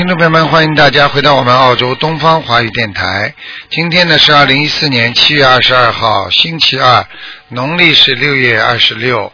[0.00, 3.34] 听众朋友们，欢迎大家回到我们澳洲东方华语电台。
[3.68, 7.06] 今天呢是二零一四年七月二十二号，星期二，
[7.48, 9.30] 农历是六月二十六。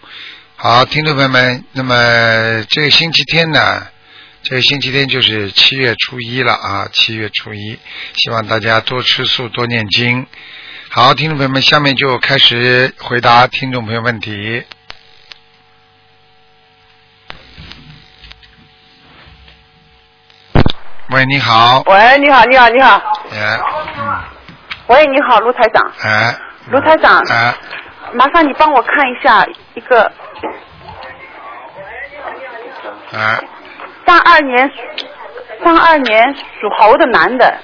[0.57, 3.87] 好，听众朋友们，那么这个星期天呢，
[4.43, 7.79] 这个星期天就是七月初一了啊，七月初一，
[8.17, 10.27] 希望大家多吃素，多念经。
[10.89, 14.65] 好，听众朋友们，下面就开始回答听众朋友问题。
[21.11, 21.83] 喂，你好。
[21.87, 23.01] 喂，你好，你好，你好。
[23.33, 23.61] 哎，
[23.99, 24.25] 嗯，
[24.89, 25.93] 喂，你好，卢台长。
[26.03, 26.35] 哎。
[26.71, 27.23] 卢台长。
[27.31, 27.55] 哎。
[28.13, 30.11] 麻烦你帮我看一下一个
[33.13, 33.41] 哎，
[34.07, 34.71] 三二年
[35.63, 37.59] 三二年属猴的男的，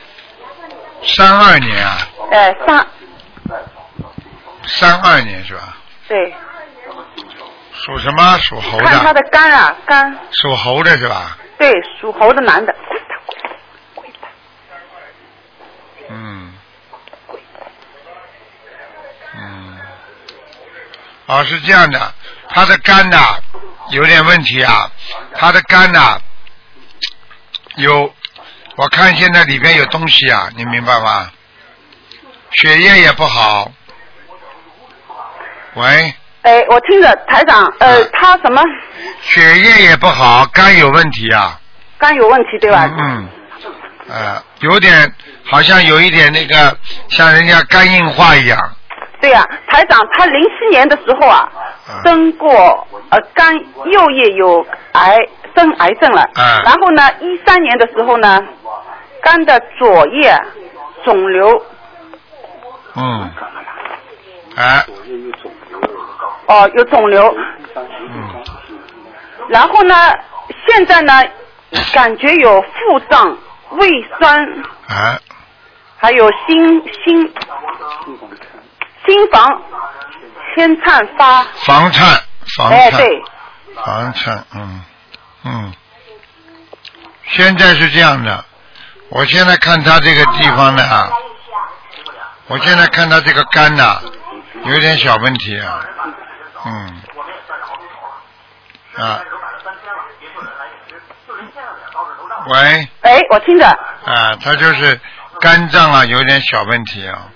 [1.02, 1.96] 三二年啊，
[2.32, 2.86] 哎，三
[4.66, 5.76] 三二年是吧？
[6.08, 6.34] 对，
[7.72, 8.38] 属什么？
[8.38, 8.84] 属猴的。
[8.84, 11.36] 看他的肝啊，肝，属猴的是吧？
[11.62, 12.74] 对，属猴的男的，
[16.08, 16.52] 嗯。
[19.36, 19.78] 嗯。
[21.26, 22.14] 哦，是这样的，
[22.48, 23.38] 他的肝呐
[23.90, 24.90] 有点问题啊，
[25.36, 26.18] 他的肝呐
[27.76, 28.12] 有，
[28.74, 31.30] 我看现在里边有东西啊，你明白吗？
[32.50, 33.70] 血液也不好。
[35.74, 38.60] 喂，哎，我听着台长，呃，他什么
[39.20, 41.58] 血液也不好，肝有问题啊。
[41.98, 42.90] 肝有问题对吧？
[42.98, 43.28] 嗯，
[44.08, 44.92] 呃，有点
[45.44, 46.76] 好像有一点那个
[47.08, 48.58] 像人家肝硬化一样。
[49.20, 51.48] 对呀、台长，他零七年的时候啊，
[51.88, 53.54] 嗯生过呃肝
[53.92, 55.16] 右叶有癌
[55.54, 58.40] 生癌症了，嗯然后呢，一三年的时候呢，
[59.22, 60.36] 肝的左叶
[61.04, 61.64] 肿瘤
[62.96, 63.30] 嗯。
[64.56, 64.84] 哎，
[66.46, 67.34] 哦、有肿瘤，
[67.74, 68.42] 嗯，
[69.48, 69.94] 然后呢，
[70.66, 71.12] 现在呢
[71.92, 73.36] 感觉有腹胀、
[73.70, 74.46] 胃酸，
[74.88, 75.18] 啊，
[75.96, 77.32] 还有心心
[79.06, 79.62] 心房
[80.54, 82.20] 先颤发，房颤，
[82.56, 83.22] 房颤哎颤，对，
[83.84, 84.84] 房颤，嗯，
[85.44, 85.72] 嗯。
[87.28, 88.44] 现在是这样的，
[89.08, 91.08] 我现在看他这个地方呢啊，
[92.48, 94.02] 我现在看他这个肝呐、
[94.64, 95.80] 有点小问题啊，
[96.64, 97.02] 嗯，
[98.96, 99.20] 啊，
[102.46, 105.00] 喂，哎，我听着，啊，他就是
[105.40, 107.26] 肝脏啊有点小问题啊，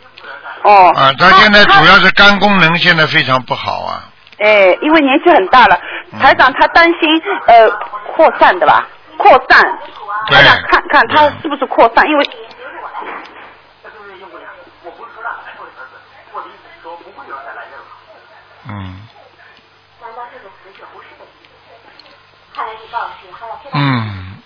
[0.63, 4.05] 哦，啊，他现在主要是肝功能现在非常不好啊，
[4.39, 5.79] 哎，因为年纪很大了，
[6.13, 6.19] 嗯。
[6.21, 7.69] 台长他担心呃
[8.15, 8.87] 扩散的吧？
[9.19, 9.61] 扩散，
[10.29, 10.37] 对。
[10.37, 12.07] 台长看看他是不是扩散？
[12.07, 12.31] 因为
[18.69, 19.06] 嗯。
[23.73, 24.37] 嗯，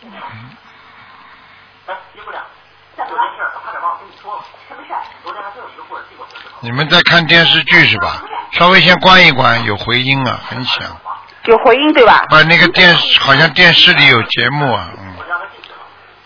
[6.60, 8.22] 你们在看电视剧是吧？
[8.52, 10.96] 稍微先关一关，有回音啊，很响。
[11.44, 12.24] 有回音对吧？
[12.28, 15.14] 不，那个电视好像电视里有节目啊，嗯。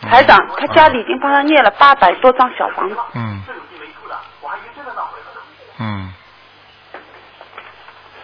[0.03, 3.43] 嗯台长他家里已经帮他念了八百多张小房子，嗯。
[5.79, 6.13] 嗯。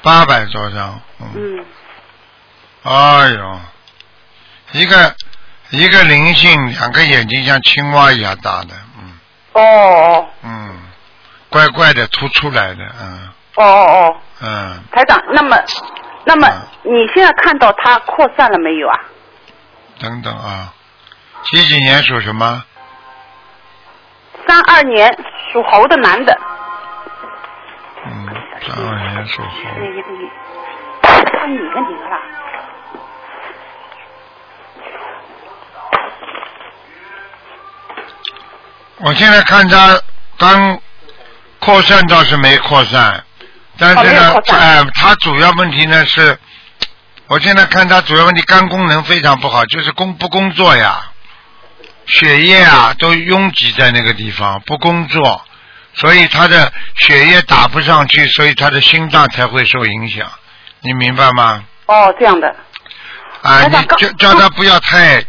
[0.03, 1.33] 八百多张，嗯。
[1.37, 1.65] 嗯，
[2.83, 3.61] 哎呦，
[4.73, 5.15] 一个
[5.71, 9.19] 一个灵性，两个眼睛像青蛙一样大的，嗯。
[9.53, 10.29] 哦哦。
[10.43, 10.79] 嗯，
[11.49, 13.29] 怪怪的凸出来的，嗯。
[13.57, 15.57] 哦哦哦，嗯，台长，那么
[16.25, 16.95] 那么嗯。
[16.95, 19.01] 你现在看到它扩散了没有啊？
[19.99, 20.73] 等等啊，
[21.45, 22.65] 几几年属什么？
[24.49, 25.15] 三二年
[25.53, 26.39] 属猴的男的，
[28.07, 28.29] 嗯，
[28.67, 29.49] 三二年属猴。
[29.79, 30.31] 你你你，
[31.03, 32.19] 他你个你个啦，
[39.03, 40.01] 我现在看他
[40.39, 40.81] 刚
[41.59, 43.23] 扩散倒是没扩散，
[43.79, 46.39] 但哦是呢哎、他主要问题呢是，
[47.27, 51.11] 我现在看他主要问题肝功能非常不好，就是工不工作呀，
[52.07, 55.45] 血液啊都拥挤在那个地方，不工作，
[55.95, 60.31] 所以他的血液打不上去，所以他的心脏才会受影响，
[60.81, 61.65] 你明白吗？
[61.87, 62.55] 哦这样的，
[63.43, 65.25] 啊，你叫叫他不要太，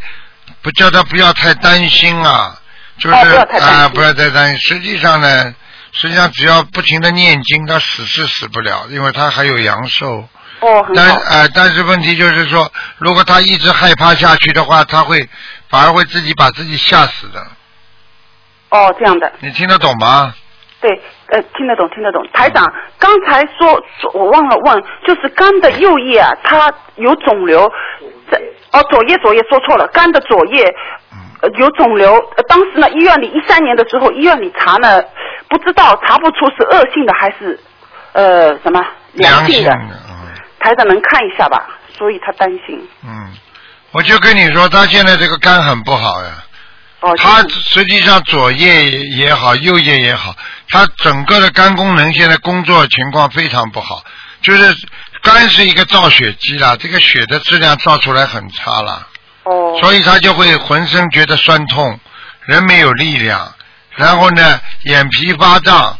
[0.61, 2.57] 不叫他不要太担心啊，
[3.01, 4.59] 就是哦不要太担心啊，不要太担心。
[4.59, 5.55] 实际上呢，
[5.91, 10.27] 实际上只要不停的念经，他死是死不了，因为他还有阳寿。
[10.61, 15.27] 哦但呃，但是问题就是说，如果他一直害怕下去的话，他会
[15.69, 17.43] 反而会自己把自己吓死的。
[18.69, 20.33] 哦这样的，你听得懂吗？
[20.79, 20.89] 对，
[21.27, 22.23] 呃，听得懂，听得懂。
[22.33, 22.65] 台长
[22.99, 27.67] 刚才说，说我忘了问，就是肝的右叶啊，它有肿瘤，
[28.31, 28.39] 在
[28.71, 30.63] 哦左叶左叶说错了，肝的左叶
[31.41, 35.01] 呃有肿瘤，呃当时呢医院里一三年的时候医院里查呢，
[35.49, 37.59] 不知道查不出是恶性的还是
[38.13, 39.89] 呃什么良性的，嗯
[40.59, 41.67] 台长能看一下吧？
[41.97, 42.87] 所以他担心。
[43.03, 43.33] 嗯，
[43.91, 46.29] 我就跟你说，他现在这个肝很不好呀。
[47.01, 50.35] 哦，他实际上左叶也好，右叶也好，
[50.69, 54.03] 他整个的肝功能现在工作情况非常不好，
[54.43, 54.71] 就是
[55.21, 59.07] 肝是一个造血机啦，这个血的质量造出来很差了，
[59.43, 61.99] 哦所以他就会浑身觉得酸痛，
[62.45, 63.53] 人没有力量，
[63.95, 65.97] 然后呢，眼皮发胀，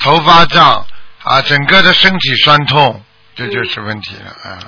[0.00, 0.84] 头发胀，
[1.22, 3.00] 啊，整个的身体酸痛，
[3.36, 4.58] 这就是问题了啊。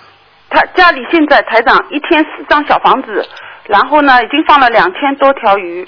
[0.49, 3.29] 他家里现在台长一天四张小房子，
[3.65, 5.87] 然后呢已经放了两千多条鱼，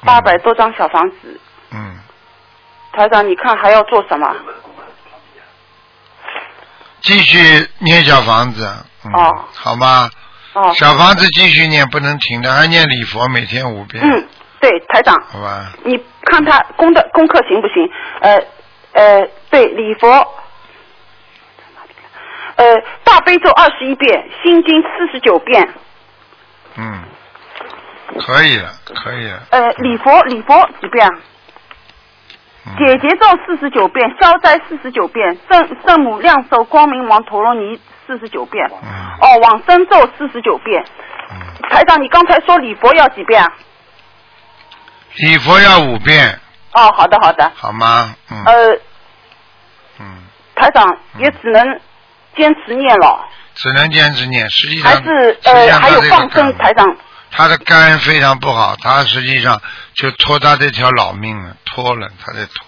[0.00, 1.40] 八百多张小房子。
[1.72, 1.98] 嗯，
[2.94, 4.34] 台长，你看还要做什么？
[7.06, 8.68] 继续念小房子，
[9.04, 10.10] 嗯、哦好吗？
[10.54, 14.26] 哦，小房子继续念，不能停的，还念礼佛，每天五遍，嗯，
[14.60, 15.72] 对，台长，好吧？
[15.84, 17.88] 你看他功的功课行不行？
[18.20, 18.42] 呃
[18.92, 20.08] 呃，对，礼佛，
[22.56, 22.64] 呃，
[23.04, 25.68] 大悲咒二十一遍，心经四十九遍，
[26.76, 27.04] 嗯，
[28.18, 29.42] 可以了，可以了。
[29.50, 31.14] 呃，礼佛礼佛几遍啊？
[31.14, 31.22] 嗯
[32.76, 38.88] 解结咒四十九遍，消灾四十九遍，圣圣母亮寿光明王陀罗尼四十九遍，嗯。
[39.20, 40.84] 哦，往生咒四十九遍。
[41.30, 43.48] 嗯，台长，你刚才说礼佛要几遍啊？
[45.16, 46.38] 礼佛要五遍，
[46.72, 48.14] 哦，好的好的，好吗？
[48.30, 48.42] 嗯。
[48.44, 48.78] 呃，
[50.00, 50.24] 嗯，
[50.54, 51.80] 台长也只能
[52.36, 53.24] 坚持念了，
[53.54, 56.84] 只能坚持念，实际上还是呃还有放生，台长。
[57.30, 59.60] 他的肝非常不好，他实际上
[59.94, 62.66] 就拖他这条老命了，拖了，他在拖。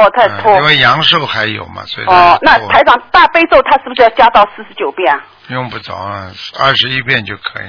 [0.00, 0.56] 哦，太嗯拖。
[0.56, 5.20] 因为阳寿还有嘛，所以哦，那台长大悲咒他是不是要加到四十九遍啊？
[5.48, 7.66] 用不着啊，二十一遍就可以。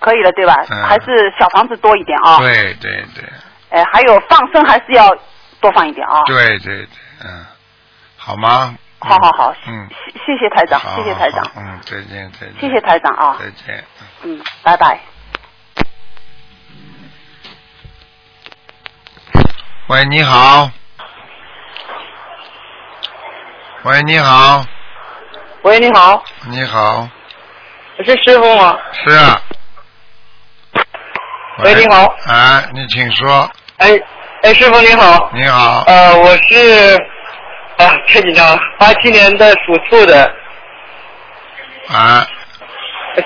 [0.00, 0.54] 可以了，对吧？
[0.68, 2.38] 嗯还是小房子多一点啊？。
[2.38, 3.24] 对对对
[3.70, 5.08] 哎，还有放生还是要
[5.60, 6.20] 多放一点啊？。
[6.26, 6.88] 对对对，
[7.24, 7.46] 嗯，
[8.16, 8.76] 好吗？
[8.98, 12.54] 好好好，嗯，谢谢谢台长，谢谢台长，嗯，再见再见。
[12.60, 13.84] 谢谢台长啊，再见。
[14.22, 15.00] 嗯，拜拜。
[19.92, 20.70] 喂，你好。
[23.82, 24.64] 喂，你好，
[25.64, 27.06] 喂，你好，你好，
[27.98, 28.74] 我是师傅吗？
[29.04, 29.38] 是啊。
[31.58, 32.06] 喂你好。
[32.26, 33.46] 哎，你请说。
[33.76, 33.90] 哎，
[34.44, 36.96] 哎，师傅你好，你好，呃，我是
[37.76, 40.24] 啊，太紧张了，八七年的属兔的，
[41.92, 42.26] 啊，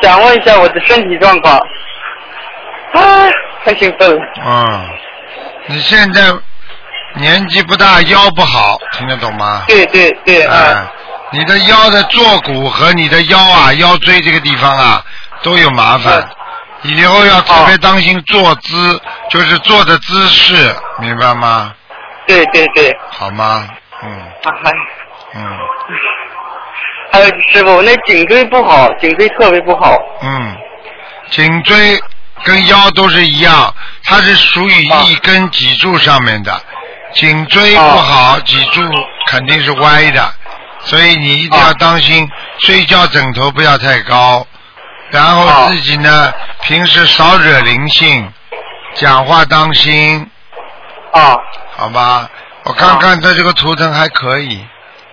[0.02, 1.56] 想问一下我的身体状况。
[2.92, 3.30] 啊，
[3.64, 4.26] 太兴奋了。
[4.44, 4.88] 嗯，
[5.66, 6.22] 你现在
[7.16, 9.64] 年纪不大，腰不好，听得懂吗？
[9.66, 10.54] 对对对，啊。
[10.54, 10.86] 啊，，
[11.32, 15.02] 你的腰的坐骨和你的腰啊、腰椎这个地方啊
[15.42, 16.18] 都有麻烦。
[16.82, 21.72] 嗯，以后要特别当心坐姿，就是坐的姿势，明白吗？
[22.26, 23.68] 对对对，好吗？
[24.02, 24.10] 嗯。
[24.10, 24.70] 啊还
[25.34, 25.58] 嗯。
[27.12, 29.96] 还有师傅，我那颈椎不好，颈椎特别不好。
[30.22, 30.54] 嗯，
[31.30, 31.98] 颈椎
[32.44, 33.72] 跟腰都是一样，
[34.04, 35.02] 它是属于啊。
[35.06, 36.52] 一根脊柱上面的，
[37.14, 38.82] 颈椎不好，脊柱
[39.28, 40.34] 肯定是歪的，
[40.80, 44.46] 所以你一定要啊当心，睡觉枕头不要太高，
[45.10, 46.32] 然后啊自己呢
[46.62, 48.30] 平时少惹灵性，
[48.94, 50.28] 讲话当心，
[51.12, 51.36] 啊
[51.76, 52.28] 好吧？
[52.64, 54.60] 我看看他这个图腾还可以，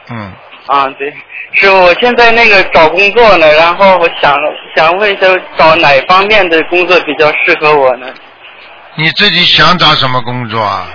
[0.10, 0.34] 嗯，
[0.68, 1.10] 啊，对，
[1.54, 4.36] 师傅，我现在那个找工作呢，然后我想
[4.76, 8.08] 想问一下，找哪方面的工作比较适合我呢？
[8.96, 10.88] 你自己想找什么工作啊？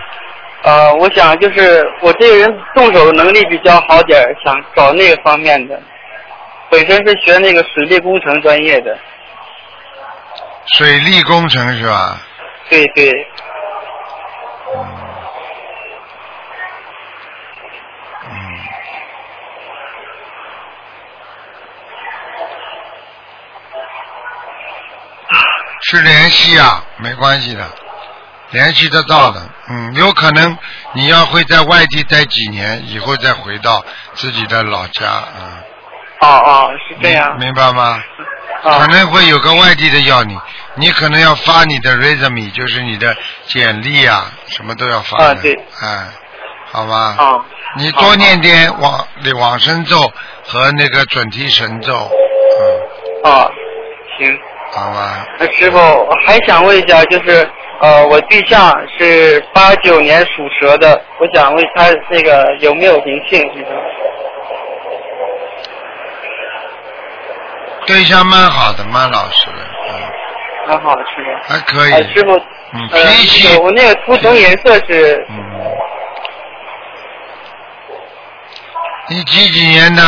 [0.62, 5.80] 呃，我想就是我这个人动手能力比较好点儿，想找那个方面的。
[6.70, 8.98] 本身是学那个水利工程专业的，
[10.66, 12.20] 水利工程是吧？
[12.68, 13.10] 对对，
[14.74, 14.84] 嗯，
[18.26, 18.34] 嗯，
[25.90, 27.64] 是联系啊，没关系的，
[28.50, 29.40] 联系得到的。
[29.68, 30.56] 嗯，有可能
[30.94, 35.60] 你要会在外地待几年，以后再回到自己的老家啊。
[36.20, 38.02] 哦哦，是这样明明白吗？
[38.62, 40.36] 可啊能会有个外地的要你，
[40.74, 45.24] 你可能要发你的 resume，就是你的简历啊，什么都要发的。
[45.26, 46.06] 啊对哎，
[46.72, 47.14] 好吧。
[47.18, 47.44] 啊
[47.76, 49.06] 你多念点往
[49.38, 50.10] 往生咒
[50.46, 52.10] 和那个准提神咒，
[53.22, 53.46] 嗯，啊，
[54.18, 54.38] 行。
[54.70, 55.26] 好吧。
[55.38, 57.48] 那师傅，我还想问一下，就是
[57.80, 63.40] 呃，我对象是八九年属蛇的，我想问他那个有没有灵性？
[63.54, 63.70] 这个
[67.86, 69.56] 对象蛮好的，蛮老实的，
[69.88, 69.90] 嗯，
[70.68, 71.40] 很好是吗？
[71.48, 71.92] 还可以。
[71.92, 72.36] 呃，师傅，
[72.74, 75.34] 嗯，呃脾气我那个图腾颜色是嗯，
[79.08, 80.02] 你几几年的？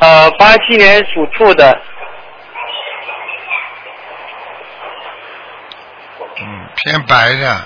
[0.00, 1.78] 呃八七年属兔的，
[6.40, 7.64] 嗯，偏白的，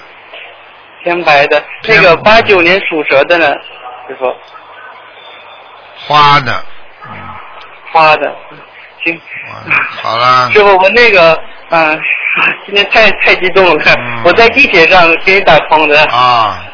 [1.05, 1.63] 偏白的。
[1.83, 3.47] 偏那个八九年属蛇的呢，
[4.09, 4.35] 师傅，
[6.07, 6.65] 花的，
[7.05, 7.13] 嗯，
[7.93, 8.35] 花的。
[9.05, 9.21] 行，
[10.03, 10.51] 好啦。
[10.53, 11.39] 师傅，我那个，
[11.71, 12.01] 嗯、
[12.67, 16.05] 今天太太激动了，嗯我在地铁上给你打通的。
[16.07, 16.65] 啊，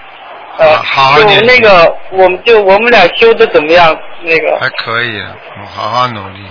[0.58, 3.94] 呃，好好念那个，我们就我们俩修的怎么样？
[4.22, 5.20] 那个，还可以，
[5.60, 6.46] 我，好好努力。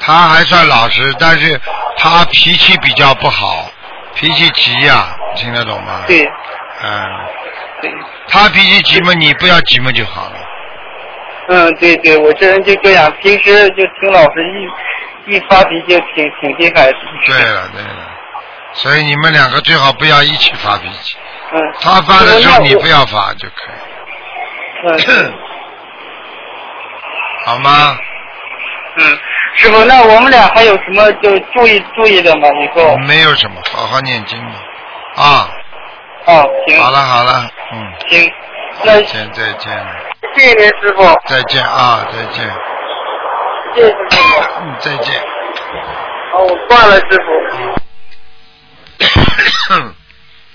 [0.00, 1.58] 他还算老实，但是
[1.96, 3.70] 他脾气比较不好，
[4.14, 6.02] 脾气急呀、听得懂吗？。
[6.06, 6.24] 对
[6.82, 7.02] 嗯，
[7.80, 7.90] 对，
[8.28, 10.36] 他脾气急嘛，你不要急嘛就好了。
[11.48, 14.42] 嗯，对对，我这人就这样，平时就挺老实，
[15.26, 16.96] 一一发脾气就挺挺厉害的。
[17.26, 18.10] 对了对了，
[18.72, 21.16] 所以你们两个最好不要一起发脾气。
[21.52, 21.60] 嗯。
[21.80, 22.98] 他发的时候你不要。
[22.98, 23.72] 要发就可
[24.98, 25.32] 以，嗯
[27.46, 27.98] 好吗？
[28.96, 29.18] 嗯，
[29.56, 32.48] 师傅，那我们俩还有什么就注意注意的吗？
[32.60, 32.96] 以后？
[33.06, 34.52] 没有什么，好好念经吧。
[35.16, 35.48] 啊，
[36.26, 36.80] 哦，行。
[36.80, 38.32] 好了好了，嗯，行，
[38.82, 39.86] 那再见再见
[40.36, 42.44] 谢谢您师傅，再见啊再见，
[43.74, 44.40] 谢谢师傅。
[44.60, 45.14] 嗯再见。
[46.32, 47.30] 好，我挂了师傅。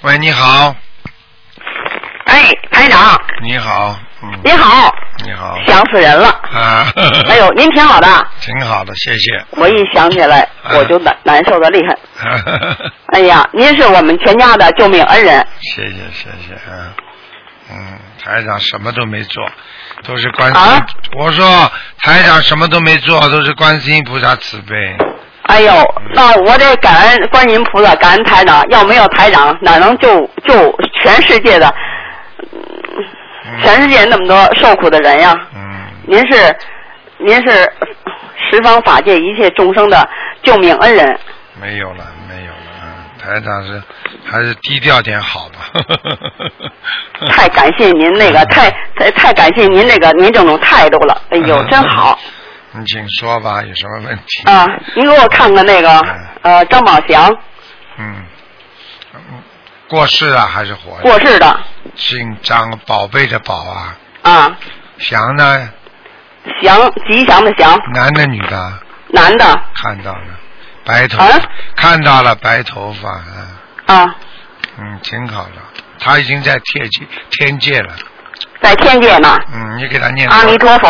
[0.02, 0.76] 喂，你好，
[2.30, 4.94] 哎，台长，你好，嗯，你好，
[5.26, 6.28] 你好，想死人了。
[6.28, 6.86] 啊，
[7.28, 8.08] 哎呦，您挺好的，
[8.40, 9.44] 挺好的，谢谢。
[9.52, 11.98] 我一想起来啊我就难难受的厉害。
[13.14, 15.46] 哎呀，您是我们全家的救命恩人。
[15.62, 16.94] 谢谢谢谢，嗯
[17.72, 19.44] 嗯，台长什么都没做，
[20.06, 20.66] 都是观世音。
[20.66, 20.86] 啊
[21.18, 21.72] 我说
[22.02, 24.76] 台长什么都没做，都是观世音菩萨慈悲。
[25.44, 25.74] 哎呦，
[26.14, 28.64] 那我得感恩观音菩萨，感恩台长。
[28.70, 30.72] 要没有台长，哪能救救
[31.02, 31.74] 全世界的，
[33.62, 35.34] 全世界那么多受苦的人呀？
[35.56, 36.56] 嗯，您是
[37.18, 37.72] 您是
[38.50, 40.08] 十方法界一切众生的
[40.44, 41.20] 救命恩人。
[41.62, 43.82] 没有了没有了，嗯，台长是
[44.26, 45.82] 还是低调点好吧。
[47.30, 51.22] 太感谢您那个，太太太感谢您那个您这种态度了。
[51.30, 52.18] 哎呦，真好
[52.72, 54.44] 你请说吧，有什么问题？
[54.50, 54.66] 啊！
[54.96, 56.02] 您给我看看那个
[56.44, 57.30] 呃张宝祥
[57.98, 58.24] 嗯，
[59.16, 59.22] 嗯
[59.90, 61.02] 过世了还是活着？
[61.02, 61.60] 过世的
[61.96, 63.98] 姓张，宝贝的宝啊。
[64.22, 64.58] 啊，
[65.00, 65.70] 祥呢？
[66.62, 66.80] 祥
[67.10, 68.74] 吉祥的祥，男的女的？
[69.12, 69.46] 男的
[69.82, 70.26] 看到了，
[70.86, 71.40] 白头，啊
[71.76, 73.48] 看到了白头发，啊
[73.88, 74.16] 啊，
[74.78, 75.56] 嗯，挺好的。
[76.00, 77.94] 他已经在天界天界了，
[78.62, 79.38] 在天界呢。
[79.54, 80.30] 嗯，你给他念。
[80.30, 80.88] 阿弥陀佛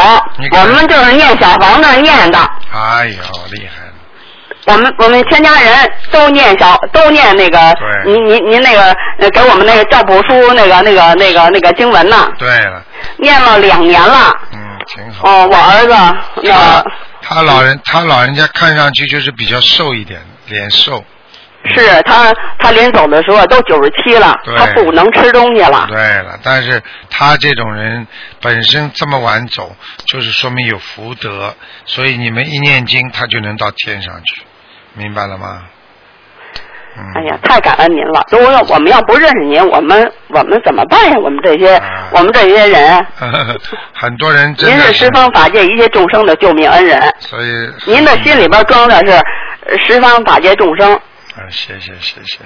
[0.52, 2.38] 我们就是念小房子念的，
[2.72, 3.89] 哎呦，厉害了！
[4.66, 12.84] 我们我们全家人都念小都念那个对您您您那个呃给我们那个教辅书那个那个那个那个经文呢，对了，
[13.18, 14.32] 念了两年了。
[14.54, 15.28] 嗯，挺好。
[15.28, 15.96] 哦，我儿子
[16.44, 21.04] 那他个他老人他老人家看上去就是比较瘦一点，脸瘦。
[21.76, 25.88] 是他他临走的时候都九十七了，他不能吃东西了。
[25.90, 28.08] 对了，但是他这种人
[28.40, 29.76] 本身这么晚走，
[30.06, 31.54] 就是说明有福德，
[31.86, 34.42] 所以你们一念经，他就能到天上去，
[34.94, 35.64] 明白了吗？
[36.98, 37.04] 嗯。
[37.16, 38.26] 哎呀，太感恩您了！
[38.32, 41.16] 如果我们要不认识您，我们我们怎么办呀？
[41.24, 43.06] 我们这些、啊我们这些人，
[43.94, 47.52] 很多人真您是十方法界一切众生的救命恩人，所以
[47.86, 49.12] 您的心里边装的是
[49.68, 50.92] 呃十方法界众生。
[50.94, 52.40] 啊，谢谢谢谢，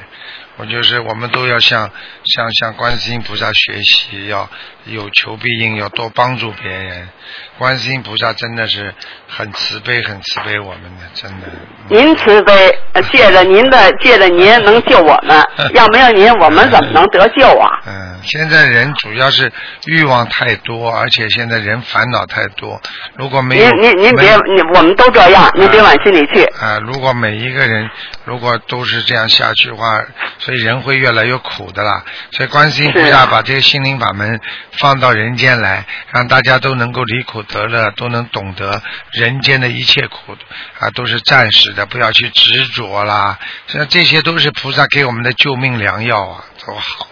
[0.57, 1.89] 我就是我们都要向
[2.25, 4.48] 向向观世音菩萨学习，要
[4.86, 7.10] 有求必应，要多帮助别人。
[7.57, 8.93] 观世音菩萨真的是
[9.27, 11.48] 很慈悲，很慈悲我们的，真的。
[11.89, 15.41] 您慈悲，呃 借着您的借着您能救我们，
[15.74, 17.67] 要没有您，我们怎么能得救啊？
[17.88, 19.51] 嗯，现在人主要是
[19.86, 22.79] 欲望太多，而且现在人烦恼太多。
[23.15, 24.36] 如果没有您您您别
[24.75, 26.43] 我们都这样，您别往心里去。
[26.62, 27.89] 啊，如果每一个人
[28.25, 30.03] 如果都是这样下去的话，
[30.43, 32.03] 所以人会越来越苦的啦。
[32.31, 34.39] 所以观世音菩萨把这些心灵法门
[34.73, 38.81] 放到人间来，让大家都能够离苦得乐，都能懂得
[39.13, 40.35] 人间的一切苦
[40.79, 43.39] 啊，都是暂时的，不要去执着啦。
[43.67, 47.07] 像这些都是菩萨给我们的救命良药啊，多好。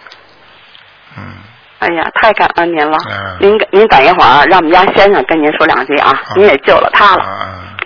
[1.16, 1.24] 嗯，
[1.78, 2.96] 哎呀，太感恩您了！
[3.08, 7.24] 嗯您您等一会儿，让我们家先生跟您说两句啊，您也救了他了。
[7.24, 7.76] 啊，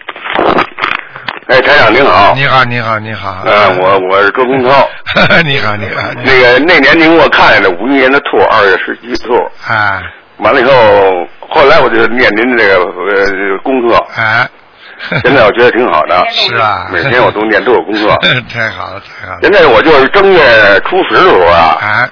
[1.48, 3.42] 哎，台长您好，你好，你好，你好。
[3.44, 4.88] 呃，我我是周公涛。
[5.44, 5.86] 你好，你好。
[5.86, 9.34] 你好那个那年您给我看的五一年的兔，二月十七兔，
[9.68, 10.02] 啊，
[10.38, 10.72] 完了以后，
[11.48, 14.48] 后来我就念您的这个呃功课，啊，
[15.22, 16.26] 现在我觉得挺好的。
[16.34, 18.16] 是啊每天我都念，都有功课。
[18.52, 19.38] 太好了，太好了。
[19.42, 20.40] 现在我就是正月
[20.84, 22.08] 初十的时候啊，啊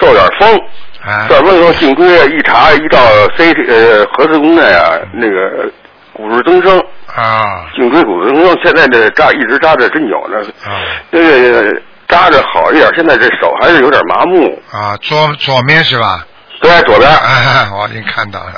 [0.00, 0.58] 受点风，
[1.04, 2.98] 啊受点风以后颈椎啊一查一到
[3.36, 5.70] CT 呃核磁共振啊，那个
[6.14, 6.82] 骨质增生，
[7.18, 10.36] 啊颈椎骨质增生，现在这扎一直扎着真有呢。
[10.64, 14.62] 啊这个扎着好一点，现在这手还是有点麻木。
[14.72, 14.96] 啊！
[15.02, 16.24] 左左面是吧？
[16.60, 17.08] 对，左边。
[17.10, 18.52] 啊， 我已经看到了。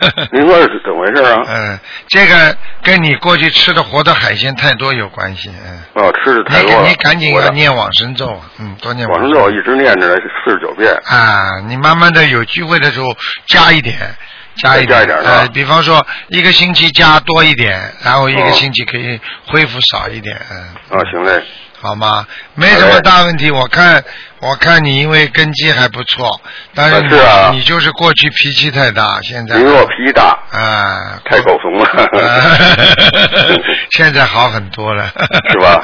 [0.32, 1.42] 您说是怎么回事啊？
[1.46, 1.78] 嗯，
[2.08, 5.50] 这个跟你过去吃的活的海鲜太多有关系。
[5.94, 6.82] 嗯，哦，吃的太多了。
[6.82, 10.90] 你你赶紧要念往生咒，嗯，多念往生咒一直念着四十九遍。
[11.04, 13.14] 啊，你慢慢的有机会的时候
[13.46, 13.94] 加一点，
[14.56, 21.42] 加一点，点是吧呃，比方说一个星期加多一点，然后一个哦星期可以恢复少一点，嗯，啊，行嘞。
[21.80, 22.26] 好吗？
[22.54, 24.02] 没什么大问题，我看
[24.46, 26.38] 我看你因为根基还不错，
[26.74, 31.88] 但是你、是啊你就是过去脾气太大，现在因为我脾气大，啊，太狗怂了。
[33.96, 35.10] 现在好很多了，
[35.50, 35.82] 是吧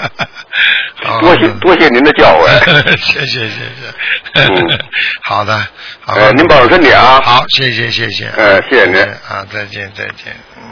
[1.20, 2.46] 多谢多谢您的教诲。
[3.00, 3.62] 谢谢谢谢，
[4.34, 4.78] 嗯
[5.22, 5.56] 好的，
[6.00, 7.18] 好呃，您保重身体啊。
[7.24, 10.62] 好，谢谢谢谢，呃谢谢您啊，再见再见，嗯。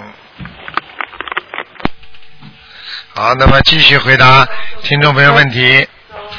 [3.15, 4.47] 好，那么继续回答
[4.83, 5.89] 听众朋友问题。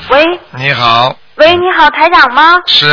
[0.10, 2.62] 喂你好，喂，你好，台长吗？
[2.66, 2.86] 是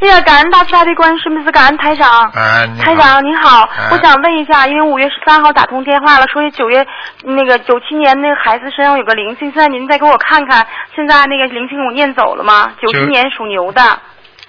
[0.00, 2.28] 哎呀，感恩大慈大悲观世音菩萨，感恩台长。
[2.34, 6.84] 哎，你好台长您好，啊我想问一下，因为五月十三号打通电话了，说九月
[7.22, 10.66] 那个九七年那个孩子身上有个灵性，现在您再给我看看，
[10.96, 12.72] 现在那个灵性我念走了吗？
[12.80, 13.80] 九七年属牛的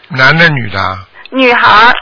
[0.08, 0.98] 男的女的啊？
[1.30, 1.94] 女孩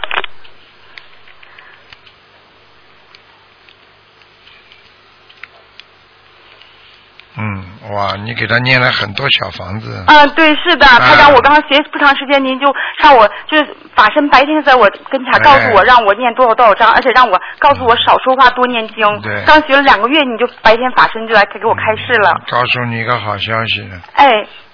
[7.37, 10.03] 嗯，哇，你给他念了很多小房子。
[10.07, 19.21] 嗯，对，是的，台啊长，我刚刚学不长时间，您就让我就是法身白天在我跟前告诉我，哎让我念多少多少章，而且让我告诉我少说话，多念经。
[19.21, 22.33] 对刚学了两个月，你就白天法身就来给我开示了。
[22.49, 24.29] 告诉你一个好消息了，哎，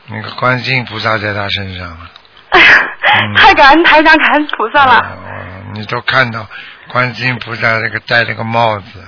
[0.08, 2.10] 那个观世音菩萨在他身上了。
[3.36, 5.06] 太感恩台长，感恩菩萨了。
[5.28, 6.48] 嗯，你都看到
[6.88, 9.04] 观世音菩萨这个戴了个帽子，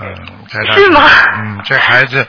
[0.00, 0.14] 嗯，
[0.48, 1.00] 在他是吗
[1.38, 2.26] 嗯，这孩子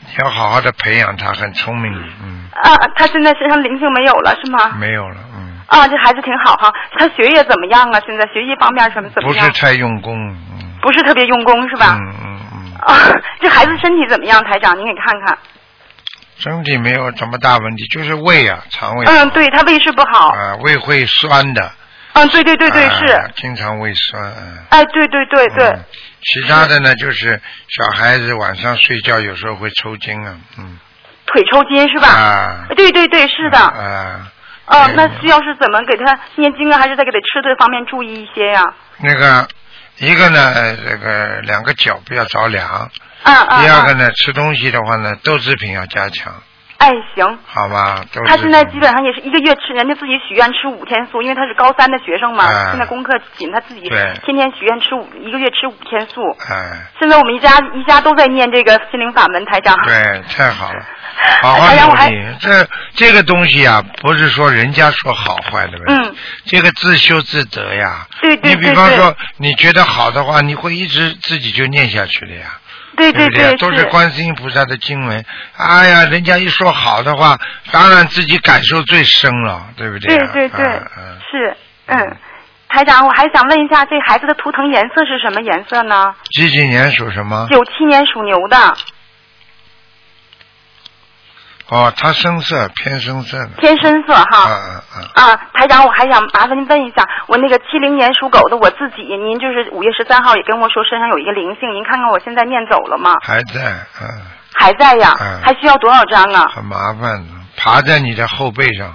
[0.00, 4.72] 你要好好的培养他，很聪明，嗯，啊，他现在身上灵性没有了是吗？
[4.78, 6.72] 没有了，嗯，啊，这孩子挺好哈。
[6.98, 8.00] 他学业怎么样啊？
[8.06, 9.46] 现在学习方面什么怎么样？
[9.48, 10.14] 不是太用功，
[10.52, 11.96] 嗯，不是特别用功是吧？
[12.00, 14.42] 嗯嗯嗯，啊，这孩子身体怎么样？
[14.44, 15.38] 台长，您给看看。
[16.38, 20.30] 身体没有什么大问题，就是胃啊，肠胃，嗯，对他胃是不好。
[20.30, 21.70] 啊，胃会酸的，
[22.14, 23.30] 嗯，对对对对啊是。
[23.36, 24.58] 经常胃酸，嗯。
[24.70, 25.68] 哎，对对对对。
[25.68, 25.84] 嗯
[26.22, 30.78] 其他的呢，就是小孩子晚上睡觉有时候会抽筋啊，嗯。
[31.26, 32.08] 腿抽筋是吧？
[32.08, 32.66] 啊。
[32.76, 33.58] 对对对，是的。
[33.58, 34.30] 啊。
[34.66, 38.62] 哦，对那需要是怎么给他念经啊，还是再给他吃的方面注意一些呀？
[38.98, 39.48] 那个
[39.98, 42.90] 一个呢，呃这个两个脚不要着凉。
[43.24, 43.46] 嗯嗯。
[43.48, 46.32] 嗯第二个呢，吃东西的话呢，豆制品要加强，
[46.82, 47.38] 哎，行。
[47.46, 48.02] 好吧？
[48.26, 53.88] 他现在基本上也是一个月吃，人家自己许愿吃五天素，因为他是高三的学生嘛，哎现在功课紧，他自己
[54.24, 56.20] 天天许愿吃五，一个月吃五天素。
[56.50, 59.76] 哎，现在我们一家一家都在念这个心灵法门，台长。
[59.84, 60.84] 对，太好了，
[61.42, 62.36] 好好台长，我还努力。
[62.40, 66.14] 这这个东西啊，不是说人家说好坏的问题，嗯
[66.46, 68.08] 这个自修自得呀。
[68.20, 72.58] 对对你比方说，你觉得好的话，你会一直自己就念下去的呀。
[72.96, 73.56] 对对不对？
[73.56, 75.24] 都是观世音菩萨的经文。
[75.56, 77.38] 哎呀，人家一说好的话，
[77.70, 80.30] 当然自己感受最深了，对不对啊？
[80.32, 80.80] 对对对
[81.30, 82.16] 是嗯。
[82.68, 86.14] 台长，我还想问一下，这孩子的图腾颜色是什么颜色呢？
[86.30, 87.46] 几几年属什么？
[87.50, 88.56] 九七年属牛的，
[91.72, 93.50] 哦，他深色偏深色的。
[93.56, 94.46] 偏深色哈。
[94.46, 95.24] 嗯嗯嗯。
[95.24, 103.16] 啊，台长，我还想麻烦您问一下，我那个七零年属狗的我自己，您就是五月十三号也跟我说身上有一个灵性，您看看我现在念走了吗？
[103.22, 104.06] 还在，嗯，
[104.54, 106.46] 还在呀，嗯还需要多少张啊？
[106.54, 108.94] 很麻烦的，爬在你的后背上。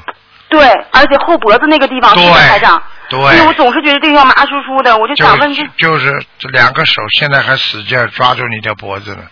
[0.49, 0.61] 对，
[0.91, 2.81] 而且后脖子那个地方是对的，台长。
[3.09, 9.23] 对因为我总是觉得这个地方麻酥酥的，我就就想问这，就是这两个手现在还使劲抓住你的脖子呢。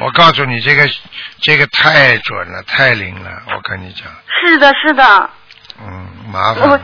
[0.00, 0.88] 我告诉你，这个
[1.40, 4.06] 这个太准了，太灵了，我跟你讲，
[4.40, 5.30] 是的，是的，
[5.80, 6.80] 嗯，麻我烦。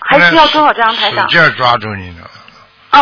[0.00, 1.36] 还需要多少张，台长使？
[1.36, 2.22] 劲抓住你呢。
[2.90, 3.00] 嗯，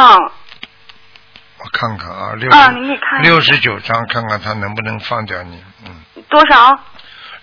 [1.59, 5.62] 我看看啊，六啊您给看六十九张，看看他能不能放掉你。
[5.85, 6.77] 嗯，多少？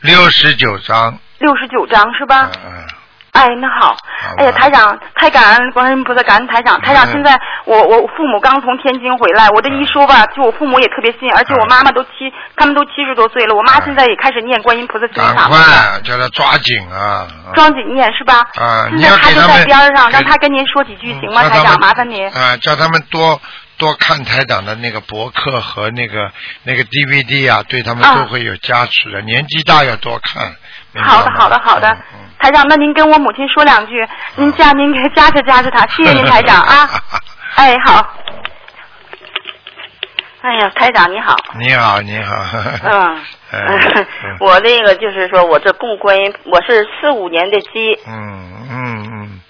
[0.01, 2.49] 六十九张，六十九张是吧？
[2.65, 2.87] 嗯嗯，
[3.33, 3.95] 哎，那好，
[4.37, 6.79] 哎呀，台长，太感恩观音菩萨，感恩台长。
[6.81, 12.09] 台长，嗯现在我我父母刚从天津回来，我这一说吧，就我父母也特别信，而且我妈妈都七，
[12.55, 17.27] 他们都七十多岁了，我妈现在也开始念观音菩萨心灵赶法门了，快叫他抓紧啊！
[17.55, 18.35] 抓紧念是吧？
[18.61, 21.41] 啊，现你要在他就在边上，让他跟您说几句行吗？
[21.43, 22.27] 嗯台长，麻烦您。
[22.29, 23.41] 啊，叫他们多
[23.79, 26.31] 多看台长的那个博客和那个
[26.63, 29.21] 那个 DVD 啊，对他们啊都会有加持的。
[29.21, 30.53] 年纪大要多看。
[31.03, 31.97] 好的，好的，好的。
[32.43, 36.89] 台长，那您跟我母亲说两句，您加您给加持加持她， 谢谢您台长啊。
[37.55, 38.13] 哎，好。
[40.41, 41.37] 哎呀，台长你好。
[41.57, 42.35] 你好，你好。
[42.83, 43.21] 嗯。
[43.53, 47.97] 嗯我那个就是说，我这供观音，我是四五年的鸡。
[48.07, 49.41] 嗯嗯嗯，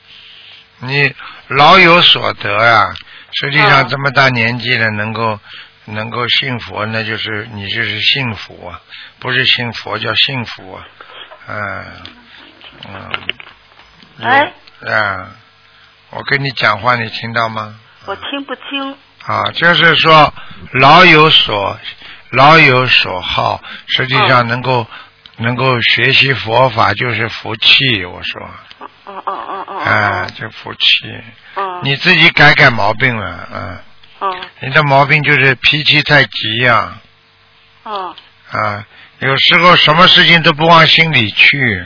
[0.81, 1.15] 你
[1.47, 2.93] 老有所得啊！
[3.31, 5.39] 实际上嗯这么大年纪了，能够
[5.85, 8.79] 能够信佛，那就是你就是幸福啊，
[9.19, 10.85] 不是信佛叫幸福啊，
[11.49, 11.85] 嗯
[12.87, 13.11] 嗯。
[14.21, 14.53] 哎
[14.85, 15.31] 啊，
[16.11, 17.75] 我跟你讲话，你听到吗？
[18.05, 18.97] 我听不清。
[19.25, 20.33] 啊，就是说
[20.73, 21.77] 老有所
[22.31, 24.85] 老有所好，实际上能够、
[25.37, 28.03] 能够学习佛法就是福气。
[28.05, 28.49] 我说，
[29.07, 29.77] 嗯嗯嗯嗯。
[29.79, 31.05] 啊，就福气，
[31.55, 31.79] 嗯。
[31.83, 33.79] 你自己改改毛病了，嗯，
[34.19, 36.97] 嗯你的毛病就是脾气太急呀、
[37.85, 38.13] 嗯，
[38.51, 38.85] 啊，
[39.19, 41.85] 有时候什么事情都不往心里去，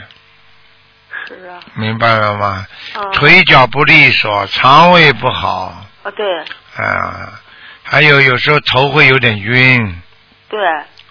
[1.74, 2.66] 明白了吗？
[2.94, 3.10] 嗯。
[3.12, 6.26] 腿脚不利索，肠胃不好，啊，对
[6.76, 7.40] 啊，
[7.82, 10.00] 还有有时候头会有点晕，
[10.48, 10.58] 对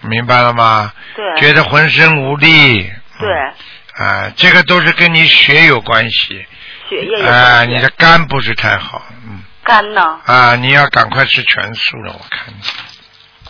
[0.00, 0.92] 明白了吗？
[1.14, 1.40] 对。
[1.40, 2.92] 觉得浑身无力。
[3.18, 6.46] 对，啊，这个都是跟你血有关系。
[6.88, 9.42] 血液有啊，关系你的肝不是太好，嗯。
[9.64, 10.20] 肝呢？
[10.24, 12.54] 啊，你要赶快吃全素了，我看你。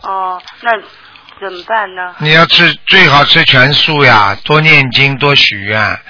[0.03, 0.73] 哦，那
[1.41, 2.15] 怎么办呢？
[2.19, 6.01] 你要吃最好吃全素呀，多念经，多许愿。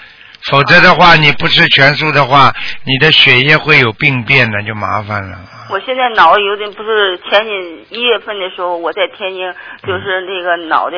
[0.45, 2.53] 否则的话，你不吃全素的话，
[2.85, 5.39] 你的血液会有病变的，就麻烦了。
[5.71, 7.55] 我现在脑有点不是前年
[7.91, 9.53] 一月份的时候，我在天津
[9.87, 10.97] 就是那个脑袋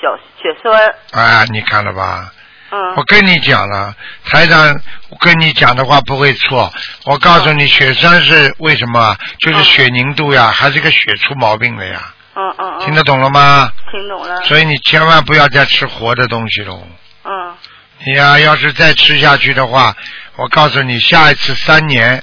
[0.00, 2.32] 小血栓，啊，你看了吧？
[2.68, 3.94] 嗯我跟你讲了，
[4.24, 4.74] 台长，
[5.10, 6.72] 我跟你讲的话不会错。
[7.04, 9.16] 我告诉你，血栓是为什么？
[9.38, 12.12] 就是血凝度呀，还是个血出毛病了呀？
[12.34, 12.80] 嗯嗯嗯。
[12.80, 13.70] 听得懂了吗？
[13.92, 14.36] 听懂了。
[14.42, 16.82] 所以你千万不要再吃活的东西喽。
[17.24, 19.94] 嗯你呀、要是再吃下去的话，
[20.36, 22.22] 我告诉你，下一次三年，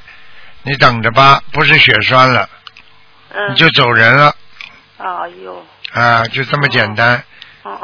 [0.64, 2.50] 你等着吧，不是血栓了，
[3.34, 3.52] 嗯。
[3.52, 4.34] 你就走人了
[4.98, 5.06] 哎
[5.44, 7.24] 呦，啊，就这么简单。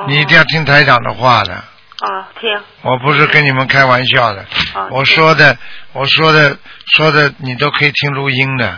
[0.07, 2.49] 你一定要听台长的话的，啊，听。
[2.81, 4.41] 我不是跟你们开玩笑的，
[4.73, 5.57] 啊我说的，
[5.93, 6.57] 我说的，
[6.93, 8.69] 说的，你都可以听录音的。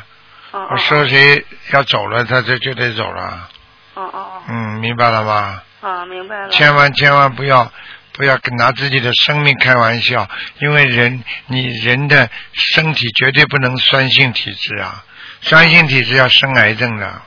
[0.54, 3.50] 嗯我说谁要走了，他这就得走了。
[3.94, 5.62] 哦哦嗯，明白了吗？
[5.82, 5.92] 嗯。
[5.92, 6.50] 啊，明白了。
[6.50, 7.72] 千万千万不要
[8.14, 15.04] 不要跟拿自己的生命开玩笑，因为人你人的身体绝对不能酸性体质啊，
[15.42, 17.22] 酸性体质要生癌症的。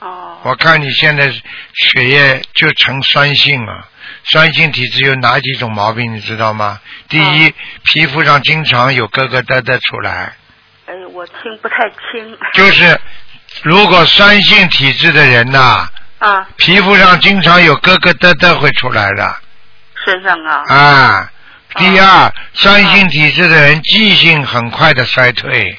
[0.00, 0.38] 哦。
[0.44, 3.88] 我看你现在血液就呈酸性了，
[4.24, 6.80] 酸性体质有哪几种毛病你知道吗？
[7.08, 7.52] 第一，
[7.84, 10.34] 皮肤上经常有疙疙瘩瘩出来，
[10.86, 12.38] 哎，我听不太清。
[12.54, 12.98] 就是
[13.64, 15.88] 如果酸性体质的人呐、
[16.20, 19.36] 啊，皮肤上经常有疙疙瘩瘩会出来的。
[20.04, 20.62] 身上啊。
[20.68, 21.30] 啊，
[21.76, 25.78] 第二，酸性体质的人记性很快的衰退。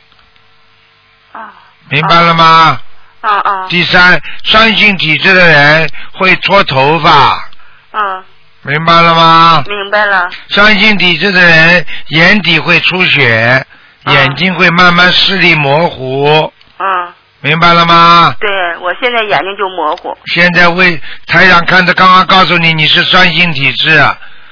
[1.31, 1.53] 啊。
[1.89, 2.79] 明白了吗？
[3.21, 3.67] 啊啊。
[3.67, 7.49] 第三，酸性体质的人会脱头发，
[7.91, 8.23] 嗯，
[8.61, 9.63] 明白了吗？
[9.67, 10.29] 明白了。
[10.49, 13.65] 酸性体质的人眼底会出血，
[14.05, 18.35] 眼睛会慢慢视力模糊，嗯，明白了吗？
[18.39, 18.49] 对
[18.81, 20.17] 我现在眼睛就模糊。
[20.25, 23.89] 现在为台长看着，刚刚告诉你你是酸性体质，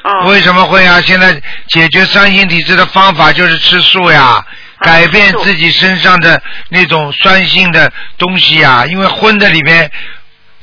[0.04, 0.26] 嗯。
[0.28, 1.02] 为什么会啊？
[1.02, 4.46] 现在解决酸性体质的方法就是吃素呀，
[4.80, 9.92] 改变自己身上的那种酸性的东西呀，因为荤的里面。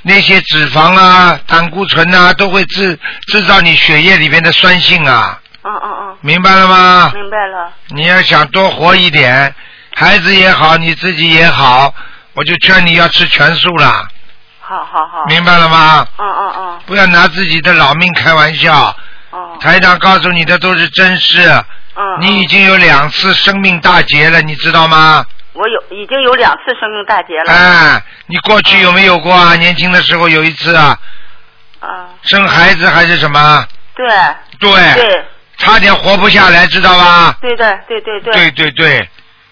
[0.07, 2.95] 那些脂肪啊、胆固醇啊，都会制
[3.29, 6.17] 制造你血液里面的酸性啊，嗯嗯嗯。
[6.21, 7.11] 明白了吗？
[7.15, 7.73] 明白了。
[7.89, 9.55] 你要想多活一点，
[9.97, 11.95] 孩子也好，你自己也好，
[12.35, 14.07] 我就劝你要吃全素了，
[14.61, 15.25] 好好好。
[15.27, 16.07] 明白了吗？
[16.19, 16.81] 嗯嗯嗯。
[16.87, 18.95] 不要拿自己的老命开玩笑。
[19.31, 19.57] 哦。
[19.61, 21.41] 台长告诉你的都是真事。
[21.97, 22.21] 嗯。
[22.21, 25.25] 你已经有两次生命大劫了，你知道吗？
[25.53, 27.53] 我有已经有两次生命大劫了。
[27.53, 29.55] 哎，你过去有没有过啊？
[29.55, 30.99] 年轻的时候有一次啊，
[31.79, 31.89] 啊。
[32.23, 33.65] 生孩子还是什么？
[33.95, 34.09] 对。
[34.59, 34.95] 对。
[34.95, 35.25] 对。
[35.57, 37.37] 差点活不下来，知道吧？
[37.41, 38.33] 对的，对对对。
[38.33, 39.09] 对对对，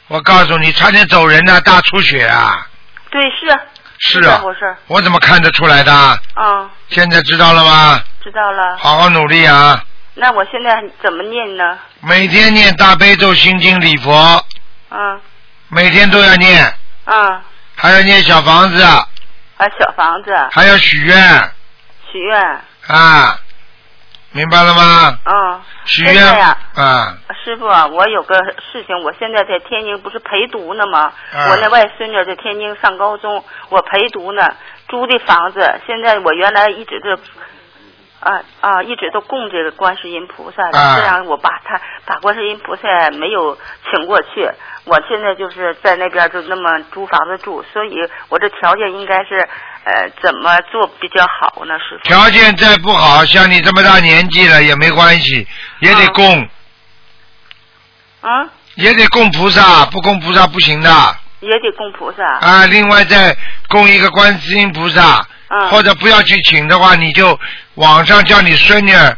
[0.08, 2.66] 我告诉你，差点走人呢，大出血啊！
[3.12, 3.60] 对是。
[4.00, 4.42] 是啊。
[4.88, 5.92] 我怎么看得出来的？
[6.34, 8.02] 嗯，现在知道了吗？
[8.20, 8.76] 知道了。
[8.78, 9.80] 好好努力啊！
[10.14, 11.78] 那我现在怎么念呢？
[12.00, 14.44] 每天念大悲咒、心经、礼佛，
[14.90, 15.20] 嗯
[15.68, 16.74] 每天都要念，
[17.06, 17.40] 嗯，
[17.76, 19.06] 还要念小房子，啊，
[19.78, 21.16] 小房子还要许愿
[22.10, 22.60] 许愿。
[22.88, 23.38] 啊！
[24.32, 25.18] 明白了吗？
[25.24, 28.34] 嗯，许愿呀啊，师傅啊，我有个
[28.72, 31.12] 事情，我现在在天津不是陪读呢吗？
[31.32, 34.48] 啊我那外孙女在天津上高中，我陪读呢，
[34.88, 35.60] 租的房子。
[35.86, 37.18] 现在我原来一直是。
[38.24, 38.84] 啊啊！
[38.84, 43.58] 一直都供这个观世音菩萨的，啊这样我把他把观世音菩萨没有
[43.90, 44.48] 请过去。
[44.84, 47.94] 我现在就是在那边就那么租房子住，所以
[48.28, 49.48] 我这条件应该是
[49.84, 51.74] 呃怎么做比较好呢？
[51.78, 52.08] 师傅？
[52.08, 55.46] 条件再不好，像你这么大年纪了也没关系，
[55.78, 56.48] 也得供，
[58.22, 60.90] 嗯，也得供菩萨，不供菩萨不行的
[61.38, 62.24] 也得供菩萨。
[62.40, 62.66] 啊。
[62.66, 63.36] 另外再
[63.68, 67.38] 供一个观世音菩萨，嗯或者不要去请的话，你就
[67.74, 69.16] 网上叫你孙女儿，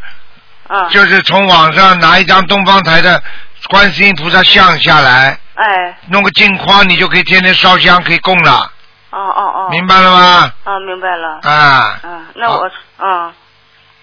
[0.69, 0.89] 嗯。
[0.91, 3.23] 就是从网上拿一张东方台的
[3.71, 8.73] 观世音菩萨像下来，哎，弄个镜框，你就可以天天烧香，可以供了，
[9.11, 9.69] 哦哦哦。
[9.71, 10.53] 明白了吗？
[10.65, 11.39] 啊，明白了。
[11.43, 13.33] 啊，嗯，那我嗯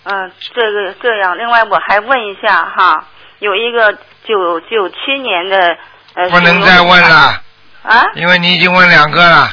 [0.06, 3.06] 嗯，这个这样，另外我还问一下哈，
[3.40, 3.92] 有一个
[4.24, 5.78] 九九七年的
[6.16, 6.30] 呃。
[6.30, 7.42] 不能再问了，
[7.84, 8.04] 啊？
[8.16, 9.52] 因为你已经问两个了。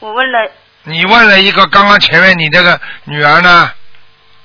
[0.00, 0.50] 我问了
[0.84, 3.70] 你问了一个，刚刚前面你这个女儿呢？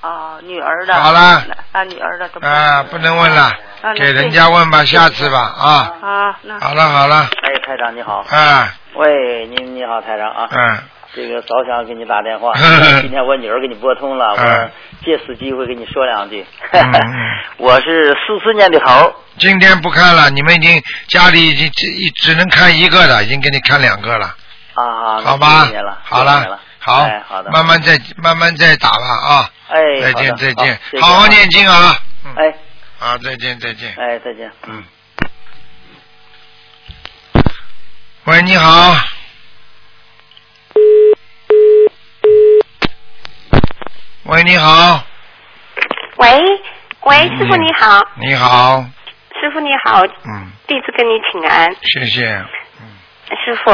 [0.02, 0.94] 哦，女儿的。
[0.94, 1.44] 好了。
[1.72, 2.46] 啊，女儿的都不。
[2.46, 3.52] 啊，不能问了
[3.96, 5.94] 给人家问吧，下次吧啊。
[6.02, 6.60] 好，那。
[6.60, 8.26] 好了好了，哎，台长你好。
[8.30, 10.48] 啊喂，你你好，台长啊。
[10.52, 10.78] 嗯。
[11.16, 14.70] 这个早想给你打电话， 嗯今天我女儿给你拨通了，嗯我
[15.04, 16.46] 借此机会给你说两句。
[17.58, 21.88] 我是四四年的猴，今天不看了，你们已经家里已经只
[22.22, 24.36] 只能看一个了，已经给你看两个了，
[24.76, 29.50] 啊，好吧谢谢了，好了好哎，好的，慢慢再慢慢再打吧啊。
[29.70, 31.98] 哎，再见再见好好好念经啊。
[32.26, 32.54] 嗯哎
[33.00, 33.96] 好，再见再见。
[33.98, 34.52] 哎，再见。
[34.68, 34.84] 嗯。
[38.26, 38.94] 喂，你好。
[44.26, 45.02] 喂，你好，
[46.18, 46.28] 喂
[47.02, 48.86] 喂，嗯师傅你好，你好，
[49.42, 51.74] 师傅你好，嗯，弟子跟你请安。
[51.82, 52.28] 谢谢。
[52.82, 53.00] 嗯
[53.46, 53.72] 师傅，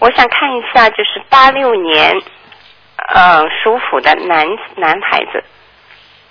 [0.00, 2.12] 我想看一下，就是八六年，
[3.14, 4.44] 呃，属虎的男
[4.76, 5.42] 男孩子，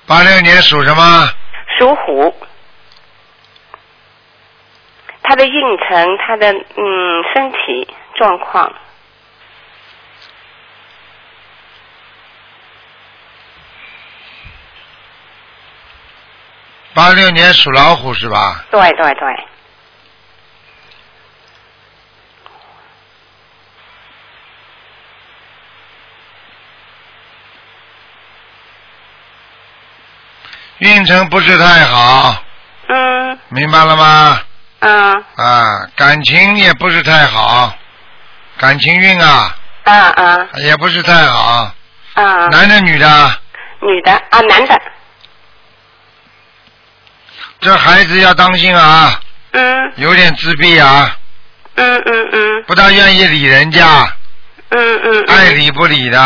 [0.06, 1.30] 八六年属什么？
[1.68, 2.36] 属虎，
[5.24, 8.74] 他的运程，他的嗯身体状况，
[16.94, 18.66] 八六年属老虎是吧？
[18.72, 19.46] 对对对，
[30.80, 32.36] 运程不是太好，
[32.88, 33.40] 嗯。
[33.50, 34.42] 明白了吗？
[34.80, 35.24] 嗯。
[35.36, 37.74] 啊，感情也不是太好，
[38.60, 39.56] 感情运啊。
[39.84, 40.48] 啊啊。
[40.56, 41.72] 也不是太好。
[42.14, 43.40] 啊，男的女的？
[43.82, 44.82] 女的啊男的，
[47.60, 49.20] 这孩子要当心啊，
[49.52, 49.94] 嗯。
[49.96, 51.18] 有点自闭啊，
[51.76, 52.64] 嗯嗯嗯。
[52.68, 54.08] 不大愿意理人家，
[54.70, 56.20] 嗯嗯，爱理不理的，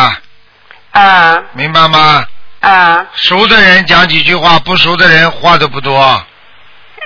[0.92, 1.42] 啊。
[1.54, 2.26] 明白吗？
[2.62, 6.24] 啊，熟的人讲几句话，不熟的人话都不多。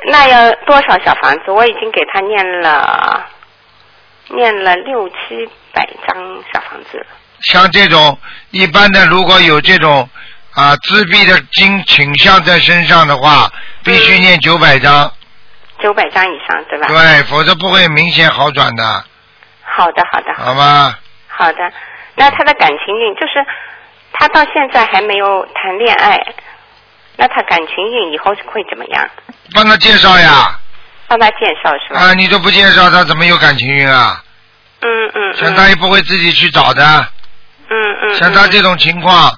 [0.07, 1.51] 那要多少小房子？
[1.51, 3.25] 我已经给他念了，
[4.27, 5.15] 念了六七
[5.73, 7.05] 百张小房子。
[7.41, 8.17] 像这种
[8.51, 10.07] 一般的，如果有这种
[10.53, 13.49] 啊自闭的经倾向在身上的话，
[13.83, 15.11] 必须念九百张，
[15.81, 16.87] 九百张以上，对吧？
[16.87, 19.03] 对，否则不会明显好转的，
[19.63, 20.95] 好的，好的，好吗？
[21.27, 21.71] 好的。
[22.15, 23.45] 那他的感情运就是
[24.17, 26.19] 他到现在还没有谈恋爱，
[27.17, 29.09] 那他感情运以后会怎么样？
[29.53, 30.59] 帮他介绍呀，
[31.07, 31.99] 帮他介绍是吧？
[31.99, 34.21] 啊，你都不介绍他怎么有感情运啊？
[34.81, 37.07] 嗯嗯像他也不会自己去找的，
[37.69, 38.15] 嗯嗯。
[38.15, 39.31] 像他这种情况，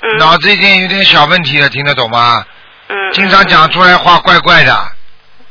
[0.00, 2.44] 嗯脑子已经有点小问题了，听得懂吗？
[2.88, 3.12] 嗯。
[3.12, 4.92] 经常讲出来话怪怪的，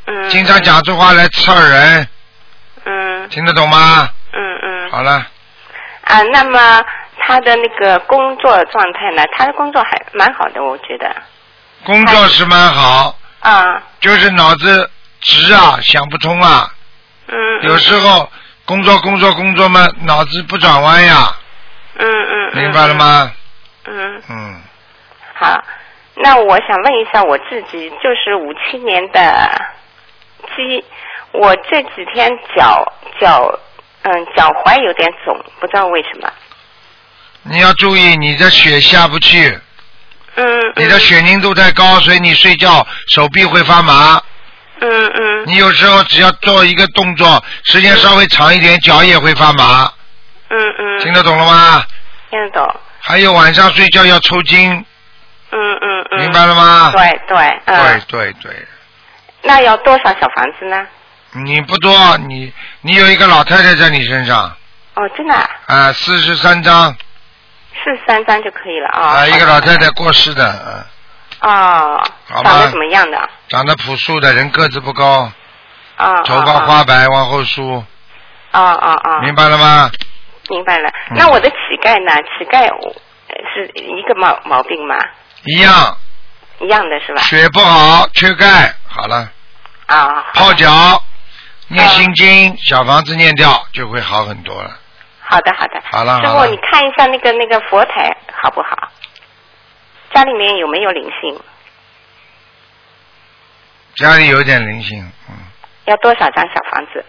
[0.07, 0.29] 嗯。
[0.29, 2.07] 经常讲出话来刺耳人，
[2.85, 4.09] 嗯听得懂吗？
[4.33, 4.91] 嗯嗯。
[4.91, 5.25] 好了，
[6.03, 6.83] 啊，那么
[7.23, 9.23] 他的那个工作状态呢？
[9.37, 11.09] 他的工作还蛮好的，我觉得。
[11.85, 13.81] 工作是蛮好，啊。
[13.99, 16.67] 就是脑子直啊，想不通啊。
[17.27, 17.35] 嗯。
[17.63, 18.29] 有时候
[18.65, 21.35] 工作工作工作嘛，脑子不转弯呀，
[21.97, 22.55] 嗯嗯。
[22.55, 22.93] 明白了？
[22.95, 23.31] 吗？
[23.85, 24.61] 嗯，嗯，
[25.35, 25.63] 好。
[26.15, 29.49] 那我想问一下我自己，就是五七年的
[30.55, 30.83] 鸡，
[31.31, 32.85] 我这几天脚
[33.19, 33.59] 脚
[34.03, 36.31] 嗯脚踝有点肿，不知道为什么。
[37.43, 39.59] 你要注意你的血下不去，
[40.35, 44.21] 嗯你的血凝度太高，所以你睡觉手臂会发麻。
[44.83, 49.91] 嗯嗯你有时候只要做一个动作，时间稍微长一点，脚也会发麻。
[50.49, 50.99] 嗯嗯。
[50.99, 51.83] 听得懂了吗？
[52.29, 52.75] 听得懂。
[52.99, 54.71] 还有晚上睡觉要抽筋，
[55.51, 56.19] 嗯嗯嗯。
[56.19, 58.01] 明白了吗对对，嗯。
[58.07, 58.67] 对对对，
[59.43, 60.87] 那要多少小房子呢？
[61.33, 62.51] 你不多，你
[62.81, 64.55] 你有一个老太太在你身上
[64.95, 66.95] 哦，真的啊，啊，四十三张
[67.73, 69.01] 四十三张就可以了啊。
[69.17, 70.85] 啊，一个老太太过世的，
[71.41, 73.29] 嗯，哦，好吧长得怎么样的？
[73.47, 75.31] 长得朴素的人，个子不高，
[75.95, 77.83] 啊，头发啊花白，往后梳，
[78.51, 79.21] 啊啊啊！
[79.21, 79.89] 明白了吗？
[80.49, 80.89] 明白了。
[81.11, 82.13] 嗯那我的乞丐呢？
[82.37, 82.67] 乞丐
[83.53, 84.95] 是一个毛毛病吗？
[85.45, 85.97] 一样，
[86.59, 87.21] 一样的是吧？
[87.21, 89.29] 血不好，缺钙，好了，
[89.87, 91.01] 啊，泡脚，
[91.69, 94.71] 念心经，小房子念掉就会好很多了。
[95.31, 95.81] 好的好的。
[95.89, 98.91] 好了师傅，你看一下那个那个佛台好不好？
[100.13, 101.41] 家里面有没有灵性？
[103.95, 105.35] 家里有点灵性，嗯，
[105.85, 107.05] 要多少张小房子？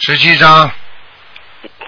[0.00, 0.68] 十七张，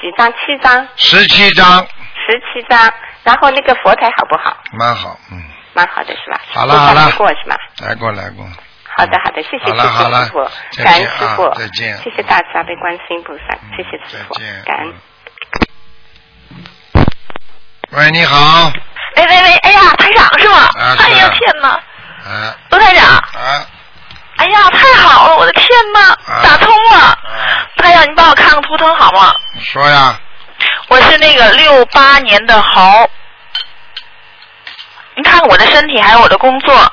[0.01, 0.33] 几张？
[0.33, 0.89] 七张。
[0.95, 2.93] 十七张，十七张。
[3.23, 4.57] 然后那个佛台好不好？
[4.73, 5.43] 蛮好，嗯，
[5.75, 6.41] 蛮好的是吧？
[6.53, 7.57] 好了好了过是吧？
[7.87, 8.45] 来过来过，
[8.97, 11.97] 好的好的，谢谢谢好了好了谢师傅，感恩师傅，再见。
[11.99, 14.95] 谢谢大慈悲观世音菩萨，谢谢师傅，感恩。
[17.93, 18.71] 喂，你好，
[19.17, 20.71] 喂喂喂，哎呀，台长是吗？
[20.77, 21.69] 哎呀天哪，
[22.25, 22.57] 啊。
[22.71, 23.67] 罗台长，啊，
[24.37, 27.19] 哎呀太好了，我的天哪，打通了。
[27.77, 29.35] 台长，你帮我看个图腾好吗？
[29.55, 30.17] 你说呀，
[30.91, 33.09] 我是那个六八年的猴，
[35.15, 36.93] 您看看我的身体还有我的工作。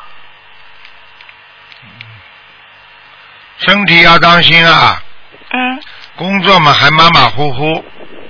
[3.58, 5.02] 身体要当心啊，
[5.50, 5.82] 嗯。
[6.16, 7.84] 工作嘛还马马虎虎，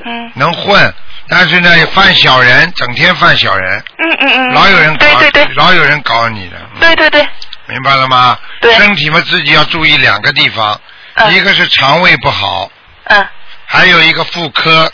[0.06, 0.32] 嗯。
[0.36, 0.94] 能混，
[1.28, 4.54] 但是呢犯小人，整天犯小人，嗯嗯嗯。
[4.54, 5.54] 老有人搞，对对对。
[5.56, 7.28] 老有人搞你的，对对对，
[7.66, 8.40] 明白了吗？
[8.62, 8.74] 对。
[8.76, 10.80] 身体嘛自己要注意两个地方，
[11.16, 11.34] 嗯。
[11.34, 12.72] 一个是肠胃不好，
[13.10, 13.28] 嗯。
[13.66, 14.90] 还有一个妇科，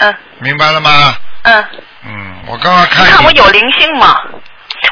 [0.00, 1.16] 嗯明白了吗？
[1.42, 1.64] 嗯。
[2.04, 4.14] 嗯，我刚刚看你看我有灵性吗？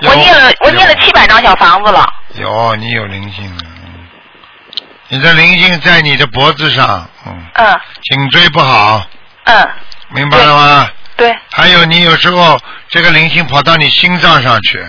[0.00, 2.04] 有我念了我念了有七百张小房子了。
[2.34, 4.08] 有你有灵性，嗯
[5.08, 9.06] 你的灵性在你的脖子上，嗯，嗯颈椎不好，
[9.44, 9.68] 嗯，
[10.08, 10.90] 明白了吗？
[11.16, 14.84] 对还有你有时候这个灵性跑到你心脏上去，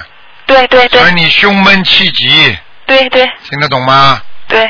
[0.48, 4.20] 对对对所以你胸闷气急，对对听得懂吗？
[4.48, 4.70] 对。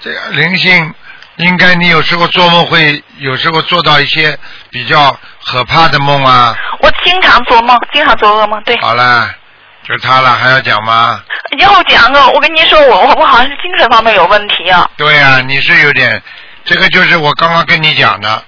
[0.00, 0.94] 这个灵性
[1.36, 4.38] 应该你有时候做梦会，有时候做到一些
[4.70, 6.54] 比较可怕的梦啊。
[6.80, 8.62] 我经常做梦，经常做噩梦。
[8.64, 9.28] 对，好了，
[9.82, 11.20] 就他了，还要讲吗？
[11.58, 12.28] 要讲啊！
[12.28, 14.88] 我跟您说，我我我好像是精神方面有问题啊。
[14.96, 16.22] 对啊、你是有点，
[16.64, 18.42] 这个就是我刚刚跟你讲的，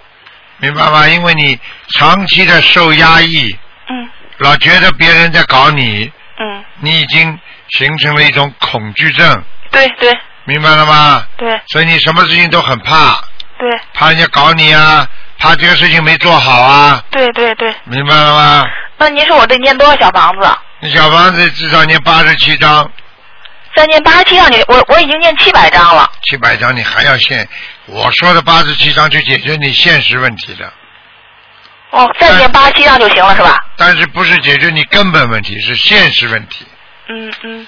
[0.58, 1.06] 明白吗？
[1.08, 1.58] 因为你
[1.94, 3.56] 长期的受压抑，
[3.88, 7.38] 嗯老觉得别人在搞你，嗯，你已经
[7.78, 10.12] 形成了一种恐惧症，对对
[10.46, 11.26] 明白了吗？
[11.36, 13.20] 对所以你什么事情都很怕，
[13.58, 15.06] 对怕人家搞你啊，
[15.38, 17.74] 怕这个事情没做好啊，对对对。
[17.84, 18.64] 明白了吗？
[18.96, 20.48] 那您说我得念多少小房子？
[20.80, 22.90] 你小房子至少念八十七张，
[23.74, 26.10] 再念八十七张，你我我已经念七百张了。
[26.22, 27.46] 七百张你还要现，
[27.86, 30.72] 我说的八十七张去解决你现实问题的，
[31.90, 33.58] 哦，再念八十七张就行了是吧？
[33.76, 36.66] 但是不是解决你根本问题，是现实问题。
[37.08, 37.66] 嗯嗯。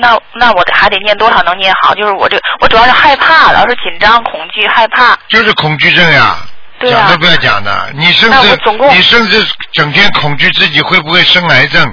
[0.00, 1.94] 那那我还得念多少能念好？
[1.94, 5.16] 就是我这我主要是害怕，老是紧张、恐惧、害怕。
[5.28, 6.36] 就是恐惧症呀，
[6.78, 7.90] 对啊讲都不要讲的。
[7.94, 8.58] 你甚至
[8.90, 11.84] 你甚至整天恐惧自己会不会生癌症，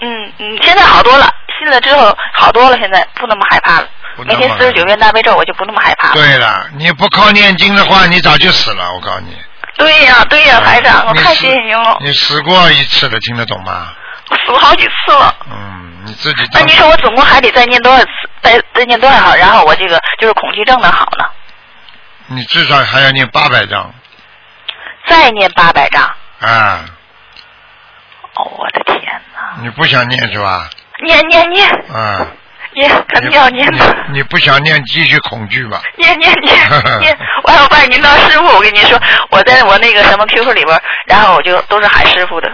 [0.00, 1.28] 嗯嗯，现在好多了，
[1.58, 3.88] 信了之后好多了，现在不那么害怕了。
[4.24, 6.14] 每天四十九遍大悲咒，我就不那么害怕了。
[6.14, 8.84] 对了，你不靠念经的话，你早就死了。
[8.94, 9.36] 我告诉你，
[9.76, 13.88] 对呀、对呀、台长，我太谢谢您了，你死过一次了，听得懂吗？
[14.28, 15.34] 我死过好几次了。
[15.50, 18.08] 嗯，你自己那当您说我总共还得再念多少次？
[18.42, 19.34] 再再念多少好？
[19.36, 21.24] 然后我这个就是恐惧症能好呢？
[22.26, 23.92] 你至少还要念八百张
[25.06, 26.02] 再念八百张。
[26.40, 26.84] 啊！
[28.34, 29.00] 哦，我的天
[29.34, 29.62] 哪！
[29.62, 30.68] 你不想念是吧？
[31.04, 32.26] 念念念啊！
[32.74, 33.96] 念，肯定要念的。
[34.08, 35.82] 你你不想念，继续恐惧吧。
[35.96, 36.56] 念念念
[37.00, 38.46] 念，我要拜您当师傅。
[38.46, 38.98] 我跟您说，
[39.30, 42.50] 我在我那个什么 QQ 里边，然后我就都是喊师傅的。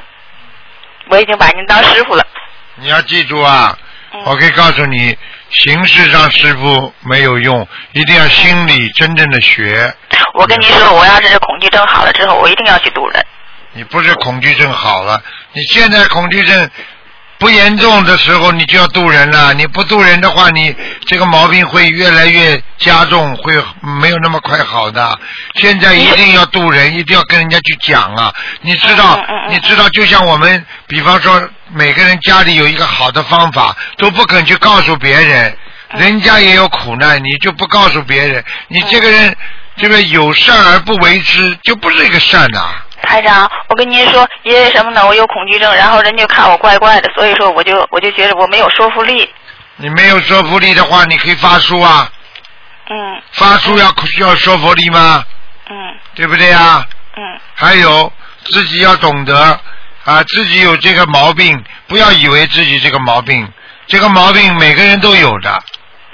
[1.11, 2.27] 我已经把您当师傅了。
[2.81, 3.77] 你要记住啊！
[4.13, 5.17] 嗯我可以告诉你，
[5.51, 9.95] 形式上师傅没有用，一定要心里真正的学。
[10.35, 13.25] 我跟你说，我要是恐惧症好了之后，我一定要去渡人。
[13.75, 15.23] 你不是恐惧症好了，
[15.53, 16.71] 你现在恐惧症
[17.39, 19.55] 不严重的时候，你就要渡人了。
[19.55, 20.75] 你不渡人的话，你
[21.07, 25.19] 这个毛病会越来越加重，会没有那么快好的。
[25.55, 28.35] 现在一定要渡人，一定要跟人家去讲啊！
[28.63, 29.19] 你知道，
[29.51, 35.57] 你知道，就像我们，比方说，每个人家里有一个好的方法，都不肯去告诉别人。
[35.97, 39.35] 人家也有苦难，你就不告诉别人，你这个人
[39.77, 45.07] 这个有善而不为之，就不是一个善呐、台长，我跟您说，因为什么呢？
[45.07, 49.29] 我有恐惧症，然后人家看我怪怪的，所以说我就我就觉得我没有说服力。
[49.77, 52.11] 你没有说服力的话，你可以发书啊，
[52.91, 53.23] 嗯。
[53.33, 55.25] 发书要需要说服力吗？
[55.71, 55.77] 嗯。
[56.15, 56.85] 对不对呀？
[57.17, 57.41] 嗯。
[57.55, 58.13] 还有
[58.45, 59.61] 自己要懂得
[60.05, 63.49] 啊，自己有这个毛病，不要以为自己这个毛病，
[63.87, 65.63] 这个毛病每个人都有的，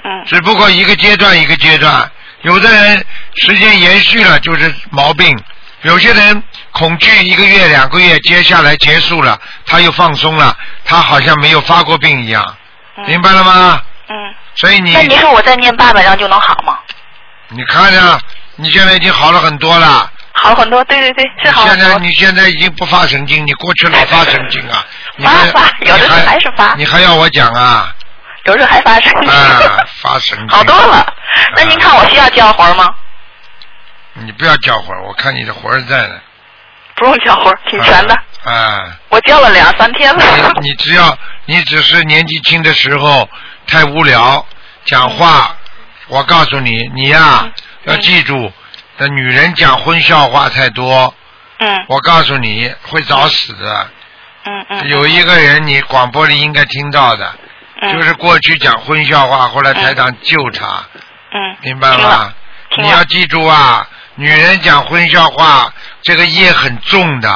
[0.03, 0.25] 嗯。
[0.25, 2.09] 只不过一个阶段一个阶段，
[2.43, 3.05] 有的人
[3.35, 5.35] 时间延续了就是毛病，
[5.81, 6.43] 有些人
[6.75, 12.57] 恐惧一个月两个月，接下来结束了，他又放松了，他好像没有发过病一样，
[13.07, 13.81] 明白了吗？
[14.09, 14.15] 嗯。
[14.55, 16.77] 所以你那您说我再念八百张就能好吗？
[17.47, 18.19] 你看着，
[18.57, 20.11] 你现在已经好了很多了。
[20.33, 21.65] 好很多，对对对，是好。
[21.65, 24.85] 现在你现在已经不发神经，你过去老发神经啊！
[25.23, 27.95] 发发有的时候还是发你还要我讲啊？
[28.43, 29.29] 有时候还发神经。
[29.29, 30.49] 啊，发神经！
[30.49, 31.13] 好多了。
[31.55, 32.93] 那您看我需要交魂吗？
[34.13, 36.15] 你不要叫魂，我看你的魂儿在呢。
[36.95, 38.15] 不用交魂，挺全的。
[38.43, 40.53] 啊，我叫了两三天了。
[40.61, 43.27] 你只要你只是年纪轻的时候
[43.67, 44.45] 太无聊，
[44.85, 45.55] 讲话，
[46.07, 47.53] 我告诉你，你呀、嗯
[47.85, 48.51] 要记住，
[48.97, 51.13] 那女人讲荤笑话太多，
[51.59, 53.87] 嗯我告诉你会早死的。
[54.45, 54.89] 嗯嗯。
[54.89, 57.35] 有一个人你广播里应该听到的，
[57.81, 60.65] 嗯就是过去讲荤笑话，后来台长救他，
[61.31, 61.57] 嗯。
[61.61, 62.33] 明白了
[62.77, 65.71] 你要记住啊，女人讲荤笑话，
[66.05, 67.29] 这个业很重的，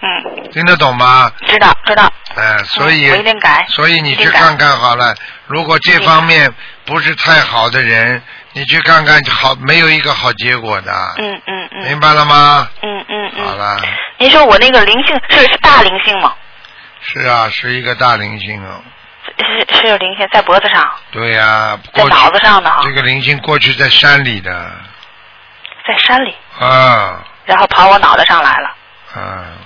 [0.00, 1.30] 嗯，听得懂吗？
[1.46, 2.10] 知道知道。
[2.34, 5.14] 哎，所以、嗯我一定改所以你去看看好了。
[5.46, 6.52] 如果这方面
[6.86, 10.92] 不是太好的人，你去看看好，没有一个好结果的。
[11.18, 11.84] 嗯嗯嗯。
[11.84, 12.68] 明白了吗？
[12.82, 13.46] 嗯嗯嗯。
[13.46, 13.80] 好了，
[14.16, 16.34] 您说我那个灵性是是大灵性吗？
[17.02, 18.82] 是啊，是一个大灵性哦。
[19.38, 24.70] 是是有灵性在脖子上，对呀、在脑子上的哈这，个灵性过去在山里的
[25.86, 28.76] 在山里，啊然后跑我脑袋上来了，
[29.16, 29.56] 嗯，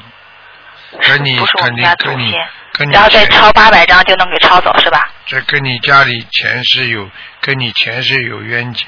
[1.00, 2.34] 跟你不是我跟你们家祖跟你，
[2.74, 5.10] 跟你然后再抄八百张就能给抄走是吧？
[5.26, 7.08] 这跟你家里前世有
[7.40, 8.84] 跟你前世有冤结，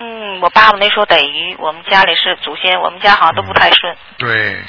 [0.00, 3.96] 嗯，我爸爸那时候等于我们家里是祖先，我们家好像都不太顺。
[4.18, 4.62] 对，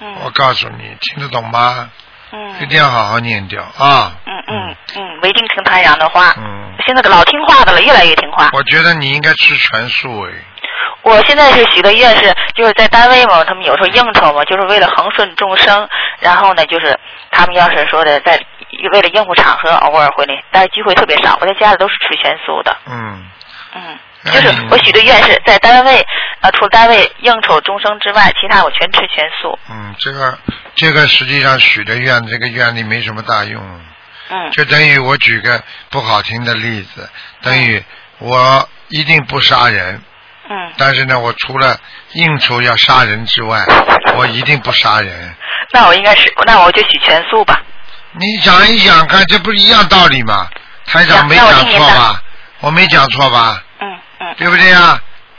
[0.00, 1.90] 嗯我告诉你，听得懂吗？
[2.32, 4.12] 嗯一定要好好念掉啊！
[4.26, 6.34] 嗯嗯嗯，我一定听太阳的话。
[6.36, 8.50] 嗯，现在老听话的了，越来越听话。
[8.52, 10.32] 我觉得你应该吃全素哎，
[11.02, 15.88] 我现在是许的愿是，就是在单位嘛，他们有时候应酬嘛，就是为了恒顺众生，
[16.20, 16.98] 然后呢，就是
[17.30, 18.40] 他们要是说的在
[18.92, 21.38] 为了应付场合，偶尔会那，但是机会特别少。
[21.40, 23.24] 我在家里都是吃全素的，嗯，
[23.74, 23.98] 嗯，
[24.32, 26.04] 就是我许的愿是在单位，
[26.40, 29.58] 呃，除了单位应酬众生之外，其他我全吃全素。
[29.70, 30.38] 嗯，这个
[30.74, 33.62] 这个实际上许的愿，这个愿力没什么大用。
[34.28, 37.08] 嗯就等于我举个不好听的例子，
[37.42, 37.80] 等于
[38.18, 40.02] 我一定不杀人，嗯，
[40.76, 41.76] 但是呢，我除了
[42.12, 43.64] 应酬要杀人之外，
[44.16, 45.34] 我一定不杀人。
[45.72, 47.60] 那我应该是，那我就许全素吧。
[48.12, 50.48] 你想一想看，这不是一样道理吗？
[50.86, 52.22] 台长没讲错吧？
[52.60, 53.62] 我没讲错吧？
[53.80, 53.88] 嗯
[54.20, 54.34] 嗯。
[54.38, 54.98] 对不对呀？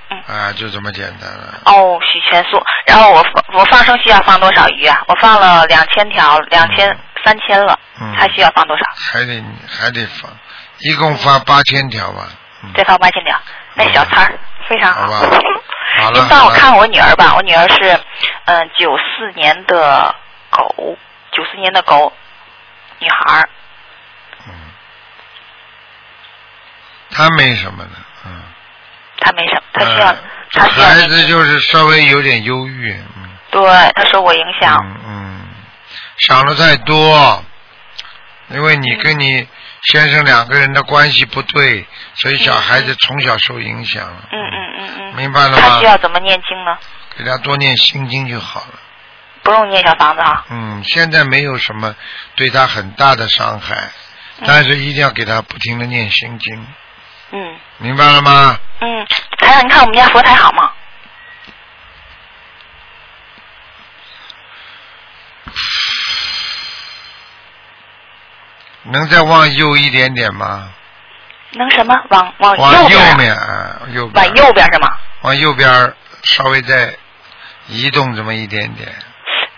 [0.09, 1.59] 嗯啊，就这么简单了。
[1.65, 2.61] 哦，许全素。
[2.85, 5.01] 然后我放我放生需要放多少鱼啊？
[5.07, 6.95] 我放了两千条，两千
[7.25, 8.83] 三千了，嗯还需要放多少？
[9.11, 10.31] 还得还得放，
[10.79, 12.27] 一共发八千条吧。
[12.75, 13.39] 再放八千两，
[13.75, 15.25] 那小摊儿非常好。
[16.13, 17.99] 您帮我看我女儿吧，我女儿是
[18.45, 20.13] 嗯九四年的
[20.49, 20.97] 狗，
[21.31, 22.13] 九四年的狗，
[22.99, 23.49] 女孩儿。
[27.09, 27.91] 他没什么的，
[28.25, 28.43] 嗯。
[29.19, 30.17] 她没什么，她需要，嗯
[30.51, 33.61] 她需要孩子就是稍微有点忧郁，嗯对，
[33.95, 34.77] 她受我影响。
[34.83, 35.47] 嗯嗯，
[36.19, 37.43] 想的太多，
[38.49, 39.47] 因为你跟你
[39.83, 45.15] 先生两个人的关系不对，所以小孩子从小受影响，嗯嗯嗯嗯。
[45.15, 45.85] 明白了吗他需？
[45.85, 46.77] 要怎么念经呢？
[47.17, 48.79] 给他多念心经就好了。
[49.43, 50.45] 不用念小房子啊。
[50.49, 51.95] 嗯，现在没有什么
[52.35, 53.89] 对他很大的伤害，
[54.45, 56.67] 但是一定要给他不停的念心经，
[57.31, 58.59] 嗯明白了吗？
[58.81, 59.05] 嗯，
[59.37, 60.66] 台长，你看我们家佛台好吗？
[68.91, 70.69] 能再往右一点点吗？
[71.51, 71.95] 能什么？
[72.09, 72.99] 往往往右？
[73.17, 74.25] 面，啊右边。
[74.25, 74.89] 往右边是吗？
[75.21, 76.93] 往右边稍微再
[77.67, 78.87] 移动这么一点点，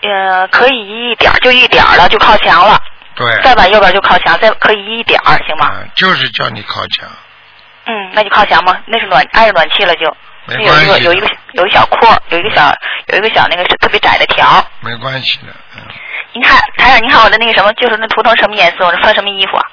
[0.02, 2.78] 呃，可以移一点，就一点儿了，就靠墙了。
[3.14, 5.66] 对，再往右边就靠墙，再可以移一点儿，行吗？
[5.66, 7.08] 啊就是叫你靠墙，
[7.86, 8.78] 嗯，那就靠墙吗？
[8.86, 10.16] 那是暖挨着暖气了就。
[10.46, 12.74] 没那有一个有一个有一小廓，有一个小
[13.08, 14.64] 有一个小那个是特别窄的条。
[14.80, 15.52] 没关系的。
[16.32, 18.86] 您看台长，您看我的那个什么，就是那图腾什么颜色？
[18.86, 19.64] 我这穿什么衣服啊？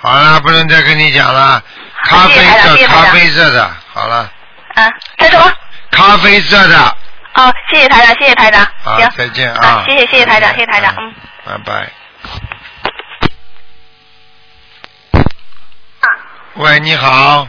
[0.00, 1.62] 好了，不能再跟你讲了。
[2.04, 4.30] 咖啡谢谢台长色，谢谢台长咖啡色的，好了，
[4.74, 5.52] 啊，还有什么？
[5.92, 6.96] 咖啡色的，
[7.34, 8.66] 哦，谢谢台长，谢谢台长。
[8.82, 11.14] 好行，，再见啊啊，，谢谢谢谢台长，谢谢台长，嗯。
[11.44, 11.92] 拜拜。
[16.54, 17.46] 喂，你好。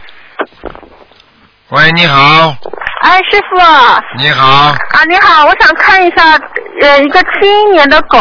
[1.69, 2.55] 喂，你好，
[3.03, 3.59] 哎，师傅。
[3.59, 6.39] 啊，你好，啊你好，我想看一下，
[6.81, 8.17] 呃，一个七一年的狗，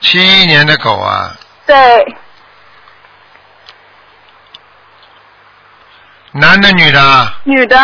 [0.00, 1.34] 七一年的狗啊，
[1.66, 2.16] 对，
[6.30, 7.00] 男的女的？
[7.00, 7.34] 啊？
[7.42, 7.76] 女的，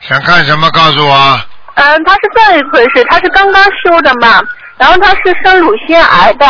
[0.00, 0.70] 想看什么？
[0.72, 1.40] 告诉我。
[1.76, 4.42] 嗯，他是这样一回事，他是刚刚修的嘛，
[4.76, 6.46] 然后他是生乳腺癌的，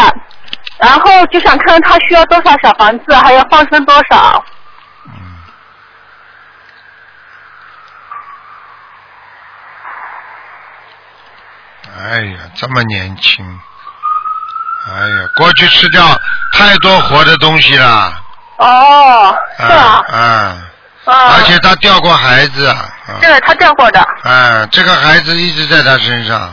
[0.79, 4.45] 然后就想看看他需要多少小房子，还要放生多少。
[11.99, 13.45] 哎呀，这么年轻，
[14.87, 16.03] 哎呀，过去吃掉
[16.53, 18.13] 太多活的东西了，
[18.59, 20.05] 哦，是啊。
[20.09, 20.57] 啊，啊，
[21.07, 22.73] 啊，而且他掉过孩子
[23.21, 26.53] 对，他掉过的，啊，这个孩子一直在他身上，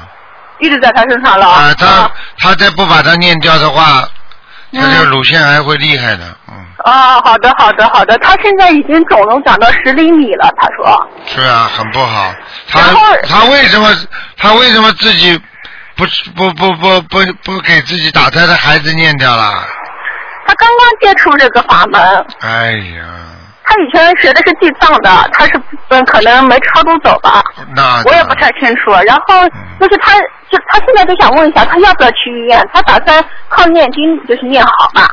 [0.59, 1.47] 一直在他身上了。
[1.47, 4.07] 啊，他他再不把他念掉的话，
[4.73, 8.17] 他这个嗯乳腺癌会厉害的，嗯，哦，好的，好的，好的。
[8.19, 11.07] 他现在已经肿瘤长到十厘米了，他说。
[11.25, 12.33] 是啊，很不好。
[12.69, 12.81] 他
[13.27, 13.89] 他为什么
[14.37, 15.39] 他为什么自己
[15.95, 19.63] 不不不不不不给自己打胎的孩子念掉了？
[20.45, 23.42] 他刚刚接触这个法门，哎呀，她
[23.73, 27.43] 以前学的是地藏的，他是嗯可能没超度走吧，
[27.75, 28.91] 那我也不太清楚。
[29.05, 29.47] 然后
[29.79, 30.19] 就是他
[30.49, 32.65] 就他现在就想问一下，他要不要去医院？
[32.73, 35.07] 他打算靠念经就是念好嘛。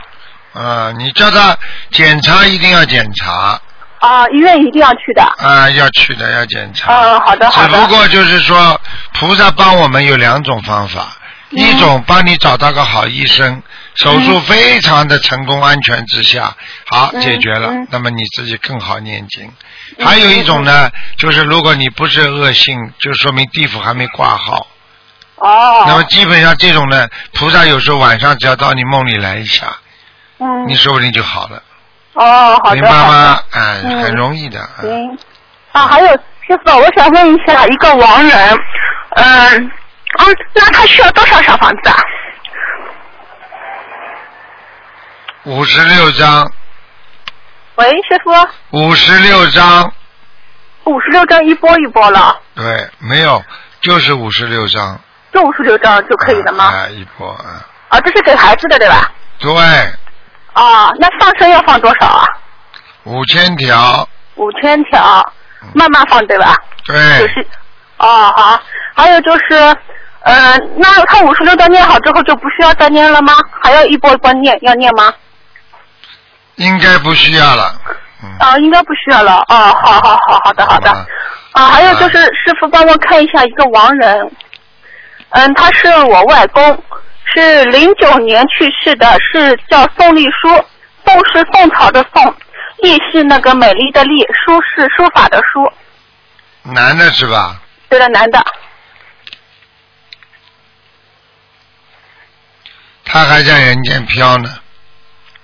[0.53, 1.57] 啊，你叫他
[1.91, 3.61] 检查一定要检查
[4.01, 5.23] 啊，医院一定要去的。
[5.23, 6.93] 啊，要去的要检查。
[6.93, 7.69] 嗯，好的好的。
[7.69, 8.81] 只不过就是说，
[9.15, 11.07] 菩萨帮我们有两种方法，
[11.51, 13.63] 嗯一种帮你找到个好医生，
[14.01, 19.53] 手术非常的成功安全之下，好嗯解决了嗯，那么你自己更好念经。
[20.03, 24.67] 还有一种呢，就是如果你不是恶性，就说明地府还没挂号。
[25.37, 25.85] 哦。
[25.87, 29.67] 那么基本上这种呢，菩萨有时候晚上只要到你梦里来一下，
[30.39, 30.67] 嗯。
[30.67, 31.63] 你说不定就好了。
[32.15, 33.43] 哦，好的明白好吗。？
[33.51, 34.61] 哎，嗯很容易的。
[35.73, 38.59] 啊，还有师傅，我想问一下，一个亡人，
[39.17, 39.67] 嗯，
[40.19, 40.25] 啊，
[40.55, 41.97] 那他需要多少小房子啊？
[45.45, 46.53] 五十六张，
[47.77, 48.31] 喂，师傅，
[48.79, 49.91] 五十六张，
[50.85, 53.43] 五十六张一波一波了，对，没有，
[53.81, 55.01] 就是五十六张。
[55.33, 56.65] 就五十六张就可以了吗？
[56.65, 59.11] 啊，一波啊，啊，这是给孩子的对吧？
[59.39, 59.53] 对，
[60.53, 62.25] 啊，那放生要放多少啊？
[63.05, 65.33] 五千条，五千条，
[65.73, 66.55] 慢慢放对吧？
[66.85, 67.47] 就对，是，
[67.97, 68.61] 哦好，
[68.95, 69.55] 还有就是，
[70.21, 73.33] 呃，那他五十六张念好之后就不需要再念了吗？
[73.63, 75.11] 还要一波一波念，要念吗？
[76.57, 77.81] 应该不需要了。
[78.39, 79.37] 啊，应该不需要了。
[79.49, 80.91] 哦，好好好好的好的。
[81.53, 84.31] 啊，还有就是师傅帮我看一下一个亡人，
[85.31, 86.85] 嗯，他是我外公，
[87.25, 90.49] 是零九年去世的，是叫宋丽书，
[91.05, 92.35] 宋是宋朝的宋，
[92.83, 95.73] 丽是那个美丽的丽，书是书法的书，
[96.63, 97.61] 男的是吧？
[97.89, 98.45] 对的，男的。
[103.05, 104.49] 他还在人间飘呢，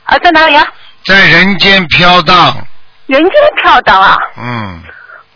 [0.05, 0.65] 啊，在哪里啊？
[1.07, 2.57] 在人间飘荡。
[3.07, 3.33] 人间
[3.63, 4.17] 飘荡啊？
[4.37, 4.83] 嗯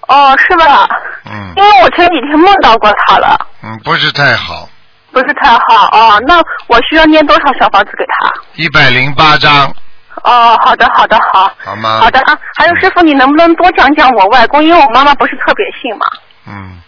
[0.09, 0.89] 哦，是吧？
[1.27, 4.69] 嗯因为我前几天梦到过他了，嗯，不是太好，
[5.13, 6.21] 不是太好哦。
[6.27, 8.33] 那我需要念多少小房子给他？
[8.55, 9.73] 一百零八张，
[10.25, 11.53] 哦，好的，好的，好。
[11.65, 12.01] 好吗？
[12.01, 14.65] 好的啊，还有师傅，你能不能多讲讲我外公？
[14.65, 16.07] 因为我妈妈不是特别信嘛。
[16.47, 16.81] 嗯，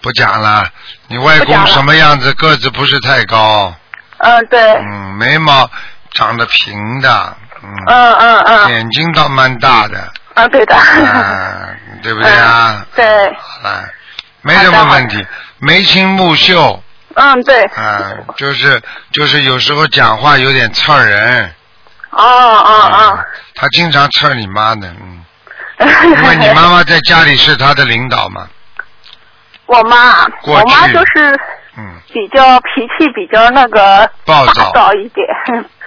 [0.00, 0.64] 不讲了。
[1.08, 2.32] 你外公什么样子？
[2.34, 3.74] 个子不是太高，
[4.18, 4.74] 嗯，对。
[4.74, 5.68] 嗯，眉毛
[6.12, 8.70] 长得平的，嗯，嗯嗯嗯。
[8.70, 9.98] 眼睛倒蛮大的，
[10.34, 10.74] 啊，对的。
[10.74, 11.68] 啊，
[12.02, 12.84] 对不对啊？
[12.94, 13.04] 对。
[13.38, 13.84] 好了，
[14.42, 15.26] 没什么问题，
[15.58, 16.82] 眉清目秀，
[17.14, 17.62] 嗯，对。
[17.64, 18.02] 啊，
[18.36, 18.80] 就是
[19.12, 21.54] 就是有时候讲话有点刺儿人，
[22.10, 23.18] 哦哦哦
[23.54, 25.24] 他经常刺儿你妈的，嗯，
[25.78, 25.86] 哦。
[26.22, 28.46] 因为你妈妈在家里是他的领导嘛，
[29.66, 31.40] 我妈，过我妈去就是
[31.76, 35.26] 嗯，比较脾气比较那个暴躁躁一点。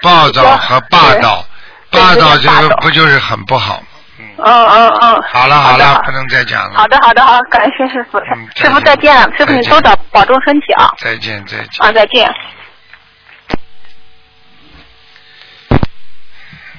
[0.01, 1.52] 暴躁和霸道，对
[1.93, 3.87] 霸道这个不就是很不好吗？
[4.17, 5.21] 嗯嗯嗯。
[5.31, 8.19] 好了好了，不能再讲了，好的好的好，感谢师傅。
[8.55, 10.91] 师傅再见，师傅你多保保重身体啊。
[10.97, 11.85] 再见再见。
[11.85, 12.29] 啊，再见。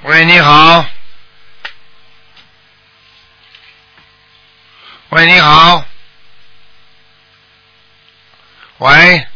[0.02, 0.84] 喂，你好。
[5.10, 5.84] 喂，你好。
[8.78, 9.26] 喂，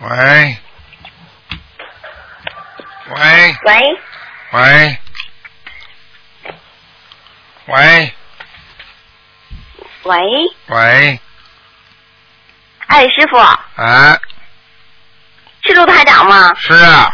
[0.00, 0.56] 喂，
[3.08, 3.98] 喂，喂，
[4.52, 4.98] 喂，
[7.66, 8.14] 喂，
[10.04, 10.18] 喂，
[10.68, 11.20] 喂，
[12.86, 13.36] 哎，师傅，
[13.76, 14.18] 哎，
[15.64, 16.54] 是卢台长吗？
[16.56, 17.12] 是啊，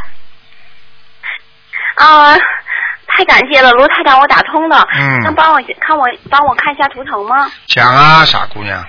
[1.97, 2.37] 啊、
[3.09, 4.87] 太感谢了，卢台长，我打通了。
[4.93, 7.51] 嗯能帮我看我帮我看一下图腾吗？
[7.67, 8.85] 讲啊，傻姑娘，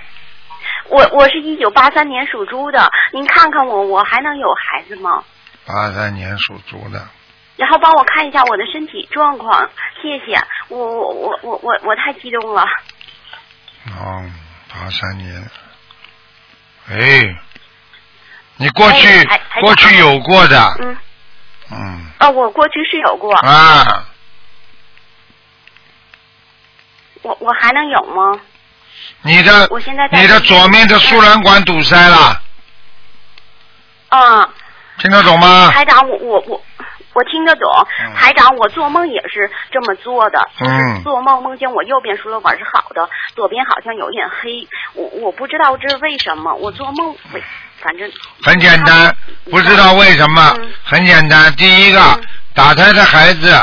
[0.89, 5.23] 我我是一九八三年属猪的，您看看我，我还能有孩子吗？
[5.65, 7.07] 八三年属猪的，
[7.57, 9.69] 然后帮我看一下我的身体状况，
[10.01, 10.39] 谢谢。
[10.69, 12.61] 我我我我我我太激动了。
[13.97, 14.31] 哦，
[14.69, 15.49] 八三年，
[16.89, 17.35] 哎，
[18.57, 19.23] 你过去、
[19.61, 20.97] 过去有过的，嗯，
[21.71, 24.05] 嗯哦，我过去是有过，啊，
[27.23, 28.39] 我我还能有吗？
[29.21, 32.41] 你的我现在在你的左面的输卵管堵塞了，
[34.09, 34.49] 啊，
[34.99, 35.69] 听得懂吗？
[35.71, 36.63] 台长，我我我
[37.13, 37.87] 我听得懂。
[38.15, 40.49] 台长，我做梦也是这么做的。
[40.59, 46.53] 嗯做梦梦见我右边输卵管是好的，左边好像有点黑，我我不知道这是为什么。
[46.55, 47.43] 我做梦，为
[47.81, 48.09] 反正
[48.43, 49.15] 很简单，
[49.51, 51.53] 不知道为什么，嗯很简单。
[51.55, 51.99] 第一个，
[52.53, 53.53] 打胎的孩子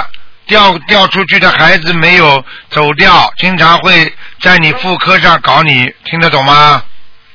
[0.46, 6.82] 掉掉出去的孩子没有走掉，经常会在你妇科上搞你，听得懂吗？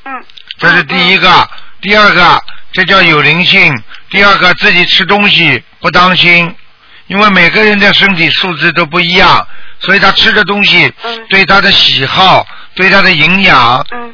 [0.06, 0.14] 嗯。
[0.58, 1.50] 这是第一个，
[1.82, 2.44] 第二个，
[2.74, 3.74] 这叫有灵性。
[4.10, 6.54] 第二个，自己吃东西不当心，
[7.08, 9.48] 因为每个人的身体素质都不一样，
[9.80, 10.92] 所以他吃的东西
[11.30, 12.46] 对他的喜好、
[12.76, 13.58] 对他的营养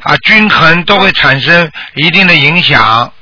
[0.02, 3.12] 啊均衡都会产生一定的影响。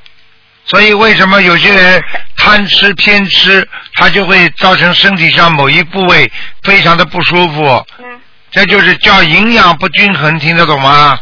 [0.66, 2.02] 所以为什么有些人
[2.44, 6.30] 贪吃偏吃，它就会造成身体上某一部位
[6.62, 7.86] 非常的不舒服。
[7.98, 8.20] 嗯。
[8.50, 11.18] 这就是叫营养不均衡，听得懂吗？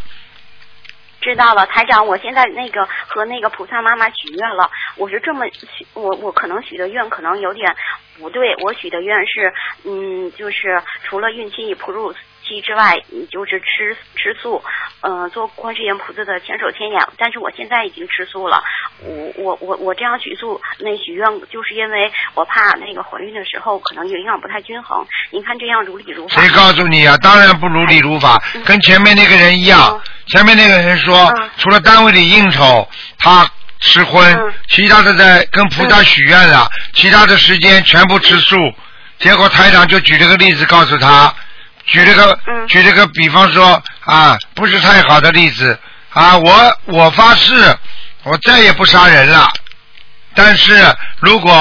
[1.21, 7.75] 知道了，台长，我现在那个和那个菩萨妈妈许愿了，我是这么许，我我可能许的愿可能有点
[8.19, 9.53] 不对，我许的愿是，
[9.85, 12.13] 嗯，就是除了孕期以哺乳
[12.53, 14.63] 期之外，你就是吃吃素，
[15.01, 18.63] 呃，做观世音菩萨的千手千眼，但是我现在已经吃素了，
[19.05, 26.41] 我我我我这样许素那许愿，就是因为我怕那个怀孕的时候可能营养不太均衡，您看这样如理如法。
[26.41, 27.17] 谁告诉你啊？
[27.19, 30.01] 当然不如理如法，跟前面那个人一样。
[30.29, 32.89] 前面那个人说，除了单位里应酬，
[33.19, 33.51] 他
[33.81, 38.57] 吃荤，其他的在跟菩萨许愿了，其他的时间全部吃素。
[39.19, 41.35] 结果台长就举了个例子告诉他，
[41.87, 45.79] 举了个、举了个比方说啊，不是太好的例子
[46.11, 47.55] 啊，我我发誓，
[48.23, 49.49] 我再也不杀人了。
[50.35, 50.83] 但是
[51.21, 51.53] 如果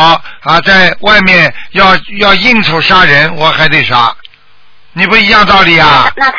[0.43, 4.15] 啊，在外面要要应酬杀人，我还得杀，
[4.93, 6.11] 你不一样道理啊？
[6.15, 6.37] 那他，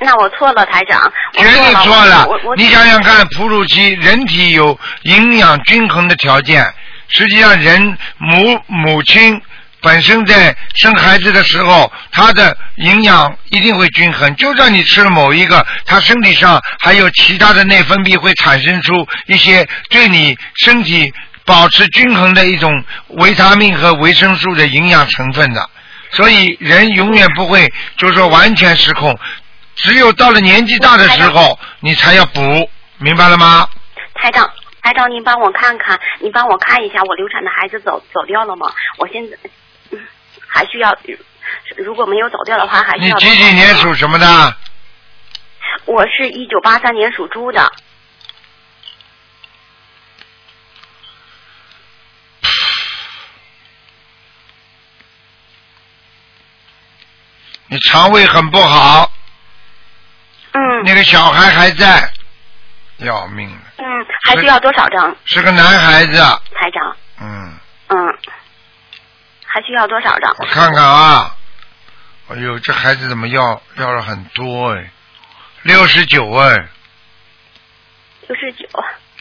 [0.00, 2.28] 那我错了，台长，我绝对错了。
[2.56, 6.64] 你想想看，哺乳期人体有营养均衡的条件，
[7.08, 9.40] 实际上人母母亲
[9.80, 14.34] 本身在生孩子的时候，他的营养一定会均衡。
[14.36, 21.12] 就算你吃了某一个，他身体上还有其他的内分泌会产生出一些对你身体
[21.44, 25.70] 保持均衡的一种维他命和维生素的营养成分的。
[26.10, 29.16] 所以人永远不会就是说完全失控，
[29.76, 32.68] 只有到了年纪大的时候，你才要补，
[32.98, 33.68] 明白了吗？
[34.14, 34.50] 台长，
[34.82, 38.72] 台长，您帮我看看，您帮我看一下，我流产的孩子走走掉了吗？
[38.96, 39.36] 我现在、
[40.58, 40.98] 还需要，
[41.76, 43.16] 如果没有走掉的话，还需你要。
[43.18, 43.76] 几几年？
[43.76, 44.56] 属什么的？
[45.84, 47.70] 我是一九八三年属猪的。
[57.68, 59.12] 你肠胃很不好。
[60.52, 60.82] 嗯。
[60.84, 62.10] 那个小孩还在，
[62.96, 63.84] 要命了，嗯，
[64.24, 65.14] 还需要多少张？
[65.24, 66.18] 是个男孩子。
[66.52, 68.18] 台长，嗯，嗯，
[69.48, 70.30] 还需要多少张？
[70.38, 71.34] 我看看啊，
[72.30, 74.90] 哎呦，这孩子怎么要要了很多哎，
[75.62, 76.68] 六十九哎，
[78.28, 78.68] 六十九。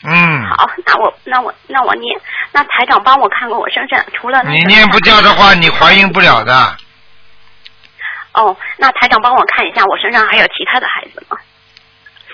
[0.04, 2.22] 嗯，好，那我那我那我念，
[2.52, 6.78] 那台长帮我看看我身上除了那个你念不掉的话，你怀孕不了的。
[8.34, 11.38] 哦，那台长帮我看一下，我身上还有其他的孩子吗？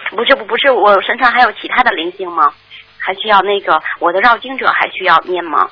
[0.10, 2.52] 不是不不是，我身上还有其他的灵性吗？
[3.00, 5.70] 还需要那个我的绕经者还需要念吗？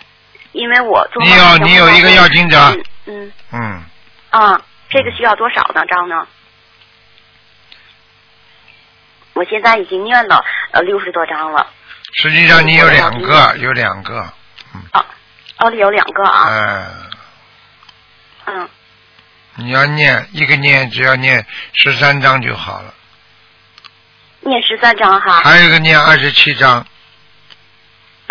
[0.52, 2.58] 因为我做你有你有一个要经者。
[2.68, 3.32] 嗯嗯。
[3.52, 3.84] 嗯，
[4.30, 5.84] 啊，这个需要多少呢？
[5.89, 6.28] 张呢？
[9.34, 11.66] 我现在已经念了呃六十多张了，
[12.22, 14.34] 实际上你有两个，有两个，
[15.58, 16.49] 哦里有两个啊，
[18.45, 18.70] 嗯、嗯，
[19.56, 22.93] 你要念一个念只要念十三章就好了，
[24.41, 26.86] 念十三张哈，还有一个念二十七章，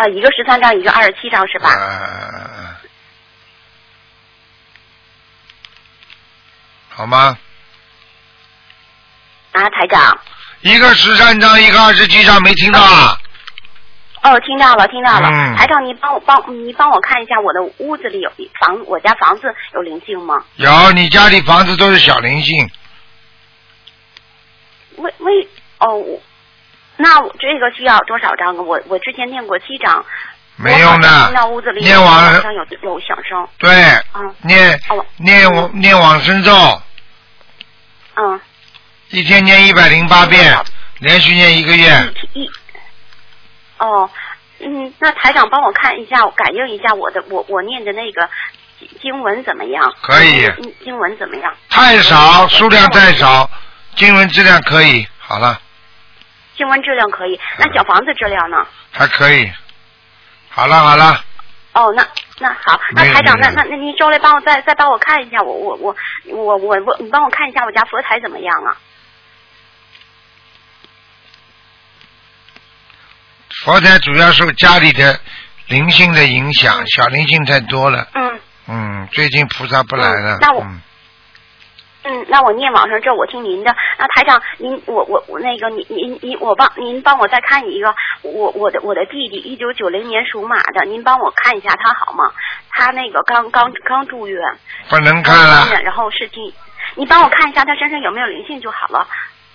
[0.00, 1.68] 啊，一个十三张，一个二十七张是吧？
[1.76, 2.74] 嗯，
[6.88, 7.36] 好吗？
[9.52, 10.18] 啊，台长。
[10.62, 13.14] 一个十三张，一个二十七张，没听到啊？
[14.22, 15.28] 哦，听到了，听到了。
[15.28, 20.42] 嗯台长，你帮我帮你帮我看一下我的屋子里有房，我家房子有灵性吗？
[20.56, 22.70] 有，你家里房子都是小灵性，
[24.96, 25.46] 为为
[25.78, 26.22] 哦，我
[27.00, 28.62] 那我这个需要多少张啊？
[28.62, 30.04] 我我之前念过七张。
[30.56, 31.72] 没用我好像听的到屋子。
[31.72, 33.48] 里念往好像有有响声。
[33.56, 33.70] 对，
[34.14, 34.78] 嗯念
[35.16, 36.52] 念往念往生咒，
[38.16, 38.40] 嗯。
[39.08, 40.54] 一天念一百零八遍，
[40.98, 42.12] 连续念一个月。
[42.34, 42.48] 一
[43.78, 44.08] 哦，
[44.60, 48.28] 嗯，那台长帮我看一下，感应一下我的我我念的那个
[49.00, 49.94] 经文怎么样？
[50.02, 51.52] 可以嗯经文怎么样？
[51.70, 53.48] 太少，数量太少，
[53.96, 55.58] 经文质量可以，好了，
[56.60, 58.58] 经文质量可以，那小房子质量呢？
[58.92, 59.50] 还可以，
[60.50, 61.24] 好了好了，
[61.72, 62.06] 哦，那
[62.38, 65.96] 那好，那台长，那那那您稍微帮我再再帮我看一下，我我我
[66.26, 68.76] 我我我，你帮我看一下我家佛台怎么样啊？
[73.64, 75.18] 佛台主要受家里的
[75.68, 78.06] 灵性的影响，小灵性太多了。
[78.12, 78.40] 嗯。
[78.66, 80.36] 嗯，最近菩萨不来了。
[80.42, 80.82] 那我嗯
[82.02, 83.76] 嗯，那我念网上这，我听您的。
[83.98, 92.32] 那台长，您我我我那个您您您我帮您帮我再看一个，我我的我的弟弟，一九九零年属马的，您帮我看一下他好吗？
[92.70, 94.40] 他那个刚刚刚住院，
[94.88, 95.36] 不能看
[95.82, 96.54] 然后是第，
[96.94, 99.06] 你帮我看一下他身上有没有灵性就好了。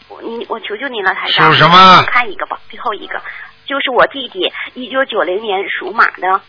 [0.08, 1.52] 我您我求求您了，台长。
[1.52, 3.20] 属什么看一个吧，最后一个
[3.66, 6.40] 就是我弟弟，一九九零年属马的，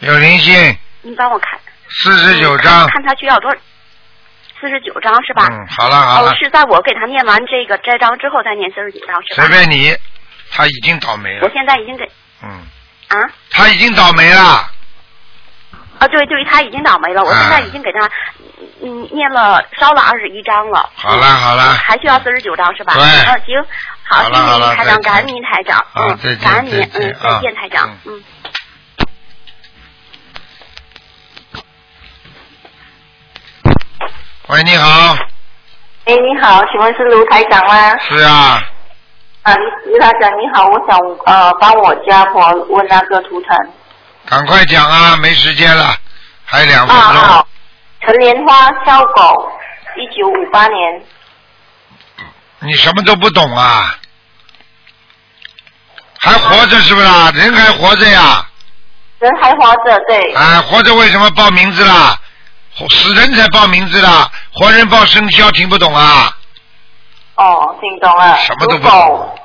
[0.00, 0.54] 有灵性，
[1.02, 1.60] 您帮我看。
[1.90, 2.88] 四十九张看。
[2.88, 3.60] 看他需要多少？
[4.62, 5.48] 四十九张是吧？
[5.50, 9.42] 嗯，好了好了哦，，是在我给他念完这个摘章之后再念四十九章是吧？
[9.42, 9.92] 随便你，
[10.52, 11.40] 他已经倒霉了。
[11.42, 12.08] 我现在已经给
[12.44, 12.48] 嗯，
[13.08, 13.18] 啊
[13.50, 14.40] 他已经倒霉了。
[15.98, 18.08] 啊，对对，他已经倒霉了，我现在已经给他
[18.82, 20.88] 嗯念了烧了二十一章了。
[20.94, 22.94] 好了好了，还需要四十九章是吧？
[22.94, 23.64] 对嗯，行，
[24.04, 28.22] 好，好谢谢您台长，感恩您台长，嗯感恩您，嗯，再啊见台长，嗯。
[34.52, 35.16] 喂，你好，
[36.04, 37.98] 哎，你好，请问是卢台长吗？
[38.00, 38.62] 是啊，
[39.44, 39.54] 啊，
[39.86, 43.56] 卢台长你好，我想呃帮我家婆问那个图腾。
[44.26, 45.96] 赶快讲啊，没时间了，
[46.44, 47.22] 还有两分啊钟。
[47.22, 47.48] 好，
[48.02, 49.50] 陈莲花小狗，
[49.96, 51.02] 一九五八年。
[52.58, 53.96] 你什么都不懂啊？
[56.20, 57.32] 还活着是不是啊？
[57.34, 58.46] 人还活着呀？
[59.18, 60.34] 人还活着，对。
[60.34, 62.18] 啊，活着为什么报名字啦？
[62.82, 66.36] 活死人才报名字的，活人报生肖，听不懂啊？
[67.36, 68.36] 哦，听懂了。
[68.38, 69.38] 什么都不懂。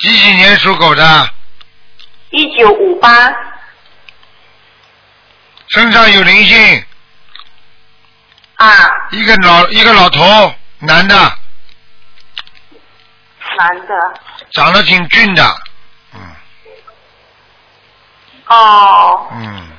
[0.00, 1.30] 几几年属狗的？
[2.30, 3.32] 一九五八，
[5.68, 6.84] 身上有灵性。
[8.56, 8.90] 啊。
[9.12, 11.14] 一个老一个老头，男的，
[13.56, 13.94] 男的。
[14.50, 15.60] 长得挺俊的，
[16.14, 16.20] 嗯
[18.48, 19.70] 哦，嗯，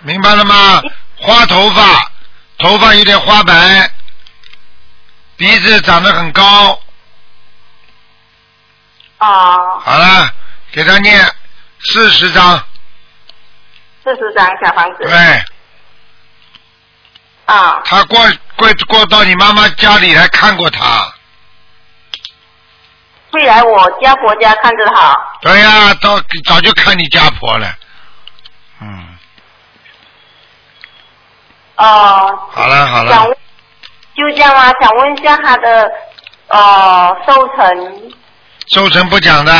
[0.00, 0.80] 明白了吗？
[1.20, 2.10] 花头发，
[2.58, 3.90] 头发有点花白，
[5.36, 6.80] 鼻子长得很高。
[9.18, 10.32] 啊，好了，
[10.72, 11.22] 给他念
[11.80, 12.56] 四十张。
[14.02, 15.04] 四十张小房子。
[15.04, 15.44] 对。
[17.44, 17.82] 啊。
[17.84, 18.18] 他过
[18.56, 21.12] 过过到你妈妈家里来看过他。
[23.30, 25.14] 会来我家婆家看着好。
[25.42, 27.76] 对呀、早早就看你家婆了。
[31.80, 32.38] 哦。
[32.52, 33.26] 好了好了，
[34.14, 35.90] 就这样啊，想问一下他的
[36.48, 38.12] 呃寿辰。
[38.74, 39.52] 寿辰不讲的，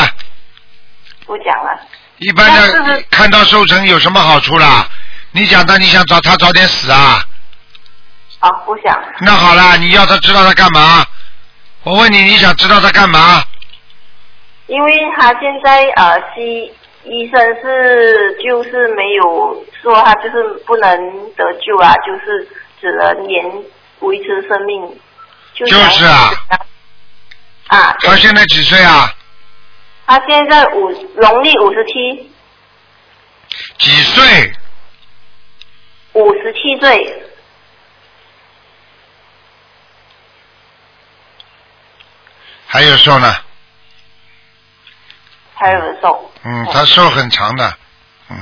[1.25, 1.79] 不讲了。
[2.17, 4.87] 一般的看到寿辰有什么好处啦？
[5.31, 7.23] 你讲他，你想找他早点死啊？
[8.39, 8.97] 啊，不想。
[9.19, 11.05] 那好了，你要他知道他干嘛？
[11.83, 13.43] 我问你，你想知道他干嘛？
[14.67, 16.71] 因为他现在呃西
[17.03, 22.47] 医生是就是没有说他就是不能得救啊，就是
[22.79, 23.63] 只能延
[23.99, 24.99] 维持生命。
[25.53, 26.31] 就就是啊。
[27.67, 27.95] 啊。
[28.01, 29.13] 他现在几岁啊？
[30.05, 32.31] 他现在五农历五十七，
[33.77, 34.53] 几岁？
[36.13, 37.23] 五十七岁。
[42.67, 43.33] 还有说呢？
[45.61, 46.31] 还有人寿。
[46.43, 47.71] 嗯，他寿很长的。
[48.31, 48.37] 嗯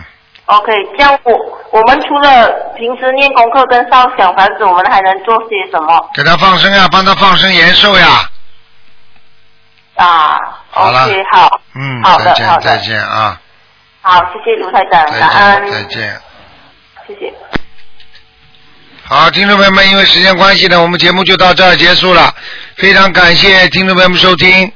[0.45, 1.31] OK，这样我
[1.71, 8.27] 我们除了平时念功课跟烧小房子，我们还能做些什么给他放生呀，帮他放生延寿呀。
[9.95, 10.39] 啊
[10.71, 13.39] 好了？OK，好，嗯，好的再见好的再见啊。
[14.01, 16.21] 好，谢谢卢台长，再感恩见，，再见。
[17.07, 17.33] 谢谢。
[19.03, 22.33] 好，听众朋友们，因为时间关系呢，我们节目就到这儿结束了。
[22.75, 24.71] 非常感谢听众朋友们收听。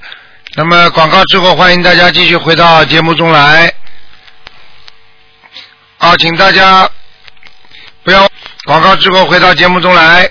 [0.56, 3.74] 那么广告之后，欢迎大家继续回到节目中来。
[5.98, 6.88] 好，请大家
[8.04, 8.30] 不要
[8.66, 10.30] 广告之后回到节目中来。